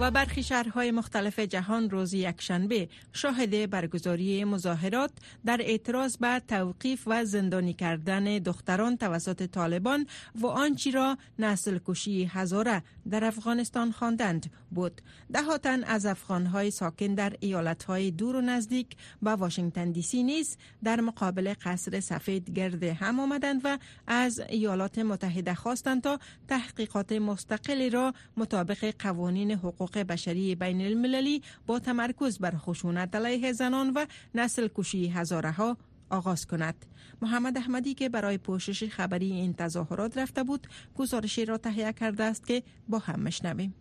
و 0.00 0.10
برخی 0.10 0.42
شهرهای 0.42 0.90
مختلف 0.90 1.38
جهان 1.38 1.90
روز 1.90 2.14
یکشنبه 2.14 2.88
شاهد 3.12 3.70
برگزاری 3.70 4.44
مظاهرات 4.44 5.10
در 5.46 5.60
اعتراض 5.60 6.16
به 6.16 6.42
توقیف 6.48 7.02
و 7.06 7.24
زندانی 7.24 7.72
کردن 7.72 8.38
دختران 8.38 8.96
توسط 8.96 9.46
طالبان 9.46 10.06
و 10.34 10.46
آنچی 10.46 10.90
را 10.90 11.18
نسل 11.38 11.78
کشی 11.86 12.24
هزاره 12.24 12.82
در 13.10 13.24
افغانستان 13.24 13.92
خواندند 13.92 14.50
بود. 14.70 15.00
ده 15.32 15.58
تن 15.62 15.84
از 15.84 16.06
افغانهای 16.06 16.70
ساکن 16.70 17.14
در 17.14 17.32
ایالتهای 17.40 18.10
دور 18.10 18.36
و 18.36 18.40
نزدیک 18.40 18.96
به 19.22 19.30
واشنگتن 19.30 19.90
دی 19.90 20.02
سی 20.02 20.22
نیز 20.22 20.56
در 20.84 21.00
مقابل 21.00 21.54
قصر 21.64 22.00
سفید 22.00 22.50
گرد 22.50 22.82
هم 22.82 23.20
آمدند 23.20 23.60
و 23.64 23.78
از 24.06 24.40
ایالات 24.48 24.98
متحده 24.98 25.54
خواستند 25.54 26.02
تا 26.02 26.18
تحقیقات 26.48 27.12
مستقلی 27.12 27.90
را 27.90 28.14
مطابق 28.36 28.94
قوانین 28.98 29.50
حقوق 29.50 29.85
حقوق 29.86 29.98
بشری 29.98 30.54
بین 30.54 30.80
المللی 30.80 31.42
با 31.66 31.78
تمرکز 31.78 32.38
بر 32.38 32.56
خشونت 32.56 33.14
علیه 33.14 33.52
زنان 33.52 33.92
و 33.94 34.06
نسل 34.34 34.68
کشی 34.74 35.08
هزاره 35.08 35.50
ها 35.50 35.76
آغاز 36.10 36.46
کند. 36.46 36.86
محمد 37.22 37.58
احمدی 37.58 37.94
که 37.94 38.08
برای 38.08 38.38
پوشش 38.38 38.88
خبری 38.88 39.32
این 39.32 39.54
تظاهرات 39.54 40.18
رفته 40.18 40.42
بود 40.42 40.66
گزارشی 40.96 41.44
را 41.44 41.58
تهیه 41.58 41.92
کرده 41.92 42.24
است 42.24 42.46
که 42.46 42.62
با 42.88 42.98
هم 42.98 43.20
مشنویم. 43.20 43.74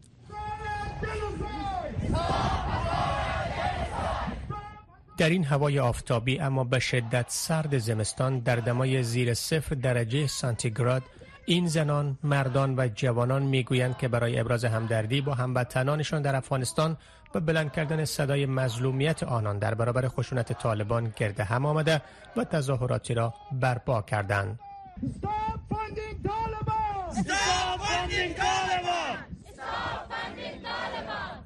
در 5.18 5.30
این 5.30 5.44
هوای 5.44 5.80
آفتابی 5.80 6.40
اما 6.40 6.64
به 6.64 6.80
شدت 6.80 7.26
سرد 7.28 7.78
زمستان 7.78 8.40
در 8.40 8.56
دمای 8.56 9.04
زیر 9.04 9.34
صفر 9.34 9.76
درجه 9.76 10.28
سانتیگراد 10.28 11.04
این 11.46 11.68
زنان، 11.68 12.18
مردان 12.24 12.76
و 12.80 12.88
جوانان 12.88 13.44
می‌گویند 13.44 13.98
که 13.98 14.08
برای 14.08 14.40
ابراز 14.40 14.66
همدردی 14.66 15.22
با 15.22 15.34
هموطنانشان 15.34 16.22
در 16.22 16.36
افغانستان 16.36 16.98
و 17.36 17.40
بلند 17.40 17.72
کردن 17.72 18.06
صدای 18.06 18.46
مظلومیت 18.46 19.24
آنان 19.24 19.60
در 19.60 19.74
برابر 19.74 20.08
خشونت 20.08 20.54
طالبان 20.54 21.14
گرد 21.16 21.40
هم 21.40 21.66
آمده 21.66 22.02
و 22.36 22.44
تظاهراتی 22.44 23.14
را 23.14 23.34
برپا 23.52 24.02
کردند. 24.02 24.60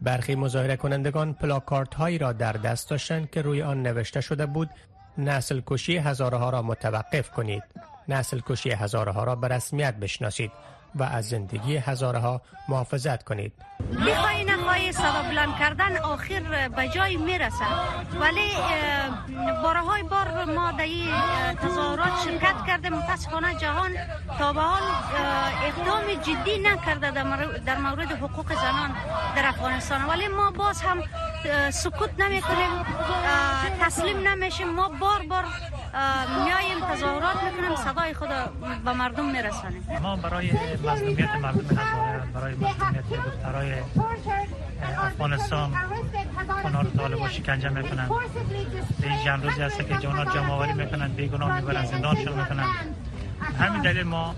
برخی 0.01 0.35
مظاهره 0.35 0.75
کنندگان 0.75 1.33
پلاکارت 1.33 1.95
هایی 1.95 2.17
را 2.17 2.33
در 2.33 2.53
دست 2.53 2.89
داشتند 2.89 3.29
که 3.29 3.41
روی 3.41 3.61
آن 3.61 3.81
نوشته 3.81 4.21
شده 4.21 4.45
بود 4.45 4.69
نسل 5.17 5.61
کشی 5.67 5.97
هزارها 5.97 6.49
را 6.49 6.61
متوقف 6.61 7.29
کنید. 7.31 7.63
نسل 8.07 8.39
کشی 8.49 8.71
هزارها 8.71 9.23
را 9.23 9.35
به 9.35 9.47
رسمیت 9.47 9.95
بشناسید 9.95 10.51
و 10.95 11.03
از 11.03 11.29
زندگی 11.29 11.77
هزارها 11.77 12.41
محافظت 12.69 13.23
کنید. 13.23 13.53
می‌خوای 13.89 14.43
نخواهی 14.43 14.91
صدا 14.91 15.21
بلند 15.29 15.55
کردن 15.59 15.97
آخر 15.97 16.69
به 16.75 16.87
جای 16.87 17.17
می‌رسه. 17.17 17.65
ولی 18.19 18.51
بارهای 19.63 20.03
بار 20.03 20.45
ما 20.45 20.71
در 20.71 20.83
این 20.83 21.13
تظاهرات 21.55 22.13
شرکت 22.25 22.55
کرده 22.67 22.89
متاسفانه 22.89 23.55
جهان 23.55 23.91
تا 24.39 24.53
به 24.53 24.61
حال 24.61 24.81
اقدام 25.63 26.21
جدی 26.21 26.59
نکرده 26.59 27.11
در 27.65 27.77
مورد 27.77 28.11
حقوق 28.11 28.53
زنان 28.53 28.95
در 29.35 29.47
افغانستان. 29.47 30.05
ولی 30.05 30.27
ما 30.27 30.51
باز 30.51 30.81
هم 30.81 31.03
سکوت 31.71 32.09
نمی 32.19 32.41
کنیم. 32.41 32.71
تسلیم 33.81 34.27
نمیشیم. 34.27 34.69
ما 34.69 34.89
بار 34.89 35.21
بار 35.29 35.45
میاییم 36.45 36.79
تظاهرات 36.91 37.43
می‌کنیم 37.43 37.75
صدای 37.75 38.13
خود 38.13 38.29
به 38.85 38.93
مردم 38.93 39.25
میرسانیم. 39.25 39.85
ما 40.01 40.15
برای 40.15 40.51
مظلومیت 40.83 41.35
مردم 41.35 41.77
هزاره 41.77 42.23
برای 42.33 42.53
مظلومیت 42.55 43.09
دخترای 43.25 43.73
افغانستان 44.97 45.73
اونا 46.63 46.81
رو 46.81 46.89
طالبا 46.89 47.29
شکنجه 47.29 47.69
می‌کنن. 47.69 48.09
این 49.03 49.43
روزی 49.43 49.61
هست 49.61 49.77
که 49.77 49.97
جوانا 49.97 50.25
جمع 50.25 50.51
آوری 50.51 50.73
می‌کنن 50.73 51.07
بیگناه 51.07 51.55
می‌برن 51.55 51.85
زندانشون 51.85 52.33
می‌کنن. 52.39 52.65
همین 53.59 53.81
دلیل 53.81 54.03
ما 54.03 54.35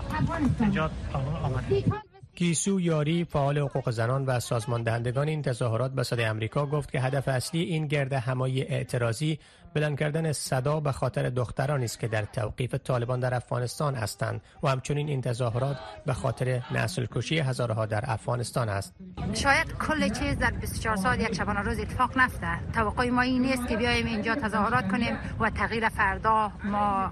اینجا 0.60 0.90
آمدیم. 1.44 1.94
کیسو 2.34 2.80
یاری 2.80 3.24
فعال 3.24 3.58
حقوق 3.58 3.90
زنان 3.90 4.24
و 4.26 4.40
سازمان 4.40 4.82
دهندگان 4.82 5.28
این 5.28 5.42
تظاهرات 5.42 5.92
به 5.92 6.02
صدای 6.02 6.24
امریکا 6.24 6.66
گفت 6.66 6.92
که 6.92 7.00
هدف 7.00 7.28
اصلی 7.28 7.60
این 7.60 7.86
گرد 7.86 8.12
همایی 8.12 8.62
اعتراضی 8.62 9.38
بلند 9.74 9.98
کردن 9.98 10.32
صدا 10.32 10.80
به 10.80 10.92
خاطر 10.92 11.30
دخترانی 11.30 11.84
است 11.84 12.00
که 12.00 12.08
در 12.08 12.24
توقیف 12.24 12.74
طالبان 12.74 13.20
در 13.20 13.34
افغانستان 13.34 13.94
هستند 13.94 14.40
و 14.62 14.68
همچنین 14.68 15.08
این 15.08 15.20
تظاهرات 15.20 15.76
به 16.06 16.12
خاطر 16.12 16.62
نسل 16.70 17.06
کشی 17.06 17.38
هزارها 17.38 17.86
در 17.86 18.04
افغانستان 18.06 18.68
است. 18.68 18.94
شاید 19.34 19.72
کل 19.78 20.08
چیز 20.08 20.38
در 20.38 20.50
24 20.50 20.96
سال 20.96 21.20
یک 21.20 21.34
شبانه 21.34 21.60
روز 21.60 21.78
اتفاق 21.78 22.18
نفته. 22.18 22.72
توقع 22.74 23.10
ما 23.10 23.22
این 23.22 23.42
نیست 23.42 23.68
که 23.68 23.76
بیایم 23.76 24.06
اینجا 24.06 24.34
تظاهرات 24.34 24.88
کنیم 24.88 25.18
و 25.40 25.50
تغییر 25.50 25.88
فردا 25.88 26.52
ما 26.64 27.10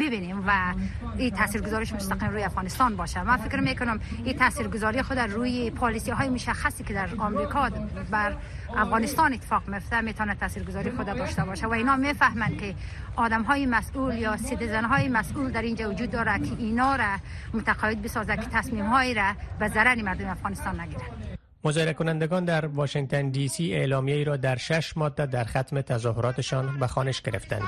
ببینیم 0.00 0.44
و 0.46 0.74
این 1.16 1.30
تاثیرگذاریش 1.30 1.92
مستقیم 1.92 2.30
روی 2.30 2.42
افغانستان 2.42 2.96
باشه. 2.96 3.22
من 3.22 3.36
فکر 3.36 3.60
می‌کنم 3.60 4.00
این 4.24 4.38
تاثیرگذاری 4.38 5.02
خود 5.02 5.18
روی 5.18 5.70
پالیسی 5.70 6.10
های 6.10 6.28
مشخصی 6.28 6.84
که 6.84 6.94
در 6.94 7.08
آمریکا 7.18 7.70
بر 8.10 8.36
افغانستان 8.76 9.32
اتفاق 9.32 9.68
میفته 9.68 10.00
می‌تونه 10.00 10.34
تاثیرگذاری 10.34 10.90
خود 10.90 11.06
داشته 11.06 11.44
باشه. 11.44 11.66
و 11.66 11.72
اینا 11.72 11.96
می‌فهمند 11.96 12.60
که 12.60 12.74
آدم 13.16 13.42
های 13.42 13.66
مسئول 13.66 14.14
یا 14.14 14.36
citizen 14.36 14.84
های 14.84 15.08
مسئول 15.08 15.50
در 15.50 15.62
اینجا 15.62 15.90
وجود 15.90 16.10
داره 16.10 16.38
که 16.38 16.56
اینا 16.58 16.96
را 16.96 17.16
متقاعد 17.54 18.02
بسازه 18.02 18.36
که 18.36 18.46
تصمیم 18.52 18.86
های 18.86 19.14
را 19.14 19.32
به 19.58 19.68
ضرر 19.68 20.02
مردم 20.02 20.28
افغانستان 20.28 20.80
نگیرند 20.80 21.38
مظاهره 21.64 21.92
کنندگان 21.92 22.44
در 22.44 22.66
واشنگتن 22.66 23.28
دی 23.28 23.48
سی 23.48 23.74
اعلامیه 23.74 24.14
ای 24.14 24.24
را 24.24 24.36
در 24.36 24.56
شش 24.56 24.96
ماده 24.96 25.26
در 25.26 25.44
ختم 25.44 25.80
تظاهراتشان 25.80 26.78
به 26.78 26.86
خوانش 26.86 27.22
گرفتند. 27.22 27.62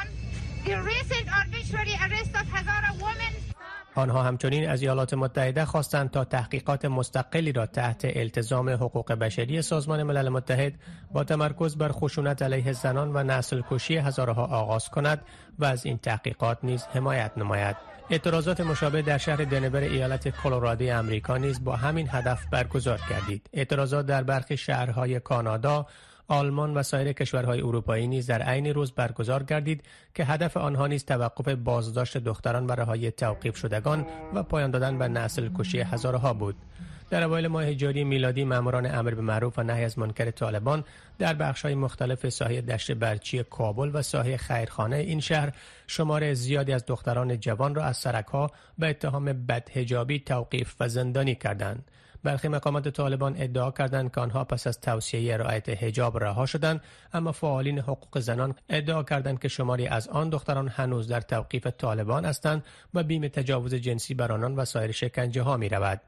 آنها 3.98 4.22
همچنین 4.22 4.68
از 4.68 4.82
ایالات 4.82 5.14
متحده 5.14 5.64
خواستند 5.64 6.10
تا 6.10 6.24
تحقیقات 6.24 6.84
مستقلی 6.84 7.52
را 7.52 7.66
تحت 7.66 8.00
التزام 8.04 8.68
حقوق 8.70 9.12
بشری 9.12 9.62
سازمان 9.62 10.02
ملل 10.02 10.28
متحد 10.28 10.72
با 11.12 11.24
تمرکز 11.24 11.76
بر 11.76 11.92
خشونت 11.92 12.42
علیه 12.42 12.72
زنان 12.72 13.10
و 13.14 13.22
نسل 13.22 13.62
کشی 13.70 13.96
هزارها 13.96 14.44
آغاز 14.44 14.88
کند 14.88 15.20
و 15.58 15.64
از 15.64 15.86
این 15.86 15.98
تحقیقات 15.98 16.58
نیز 16.62 16.84
حمایت 16.84 17.32
نماید. 17.36 17.76
اعتراضات 18.10 18.60
مشابه 18.60 19.02
در 19.02 19.18
شهر 19.18 19.36
دنور 19.36 19.80
ایالت 19.80 20.28
کلرادو 20.28 20.98
امریکا 20.98 21.36
نیز 21.36 21.64
با 21.64 21.76
همین 21.76 22.08
هدف 22.10 22.46
برگزار 22.50 23.00
گردید. 23.10 23.50
اعتراضات 23.52 24.06
در 24.06 24.22
برخی 24.22 24.56
شهرهای 24.56 25.20
کانادا، 25.20 25.86
آلمان 26.28 26.74
و 26.74 26.82
سایر 26.82 27.12
کشورهای 27.12 27.60
اروپایی 27.60 28.06
نیز 28.06 28.26
در 28.26 28.42
عین 28.42 28.66
روز 28.66 28.92
برگزار 28.92 29.42
گردید 29.42 29.82
که 30.14 30.24
هدف 30.24 30.56
آنها 30.56 30.86
نیز 30.86 31.04
توقف 31.04 31.48
بازداشت 31.48 32.18
دختران 32.18 32.66
و 32.66 32.72
رهایی 32.72 33.10
توقیف 33.10 33.56
شدگان 33.56 34.06
و 34.34 34.42
پایان 34.42 34.70
دادن 34.70 34.98
به 34.98 35.08
نسل 35.08 35.48
کشی 35.58 35.80
هزارها 35.80 36.34
بود. 36.34 36.56
در 37.10 37.24
اوایل 37.24 37.48
ماه 37.48 37.74
جاری 37.74 38.04
میلادی 38.04 38.44
ماموران 38.44 38.86
امر 38.86 39.14
به 39.14 39.22
معروف 39.22 39.58
و 39.58 39.62
نهی 39.62 39.84
از 39.84 39.98
منکر 39.98 40.30
طالبان 40.30 40.84
در 41.18 41.52
های 41.52 41.74
مختلف 41.74 42.28
ساحه 42.28 42.60
دشت 42.60 42.92
برچی 42.92 43.42
کابل 43.42 43.90
و 43.94 44.02
ساحه 44.02 44.36
خیرخانه 44.36 44.96
این 44.96 45.20
شهر 45.20 45.52
شمار 45.86 46.34
زیادی 46.34 46.72
از 46.72 46.86
دختران 46.86 47.40
جوان 47.40 47.74
را 47.74 47.84
از 47.84 47.96
سرکها 47.96 48.50
به 48.78 48.88
اتهام 48.88 49.24
بدهجابی 49.24 50.18
توقیف 50.18 50.74
و 50.80 50.88
زندانی 50.88 51.34
کردند. 51.34 51.90
برخی 52.24 52.48
مقامات 52.48 52.88
طالبان 52.88 53.34
ادعا 53.38 53.70
کردند 53.70 54.14
که 54.14 54.20
آنها 54.20 54.44
پس 54.44 54.66
از 54.66 54.80
توصیه 54.80 55.36
رعایت 55.36 55.68
حجاب 55.68 56.18
رها 56.18 56.46
شدند 56.46 56.80
اما 57.12 57.32
فعالین 57.32 57.78
حقوق 57.78 58.18
زنان 58.18 58.54
ادعا 58.68 59.02
کردند 59.02 59.38
که 59.38 59.48
شماری 59.48 59.86
از 59.86 60.08
آن 60.08 60.30
دختران 60.30 60.68
هنوز 60.68 61.08
در 61.08 61.20
توقیف 61.20 61.66
طالبان 61.66 62.24
هستند 62.24 62.64
و 62.94 63.02
بیم 63.02 63.28
تجاوز 63.28 63.74
جنسی 63.74 64.14
بر 64.14 64.32
آنان 64.32 64.56
و 64.56 64.64
سایر 64.64 64.92
شکنجه 64.92 65.42
ها 65.42 65.56
می 65.56 65.68
رود. 65.68 66.00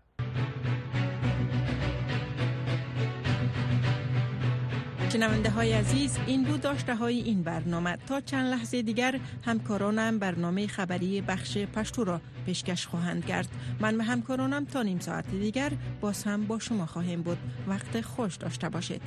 شنونده 5.12 5.51
های 5.51 5.73
عزیز 5.73 6.18
این 6.27 6.44
بود 6.44 6.61
داشته 6.61 6.94
های 6.94 7.20
این 7.20 7.42
برنامه. 7.42 7.96
تا 8.07 8.20
چند 8.20 8.46
لحظه 8.46 8.83
دیگر 8.83 9.20
همکارانم 9.44 10.18
برنامه 10.18 10.66
خبری 10.66 11.20
بخش 11.20 11.59
پشتو 11.59 12.05
را 12.05 12.20
پیشکش 12.46 12.87
خواهند 12.87 13.27
کرد. 13.27 13.49
من 13.81 13.96
و 13.96 14.03
همکارانم 14.03 14.64
تا 14.64 14.83
نیم 14.83 14.99
ساعت 14.99 15.31
دیگر 15.31 15.73
باز 16.01 16.25
هم 16.25 16.46
با 16.46 16.59
شما 16.59 16.87
خواهیم 16.87 17.23
بود. 17.23 17.38
وقت 17.68 18.01
خوش 18.01 18.37
داشته 18.37 18.68
باشید. 18.68 19.03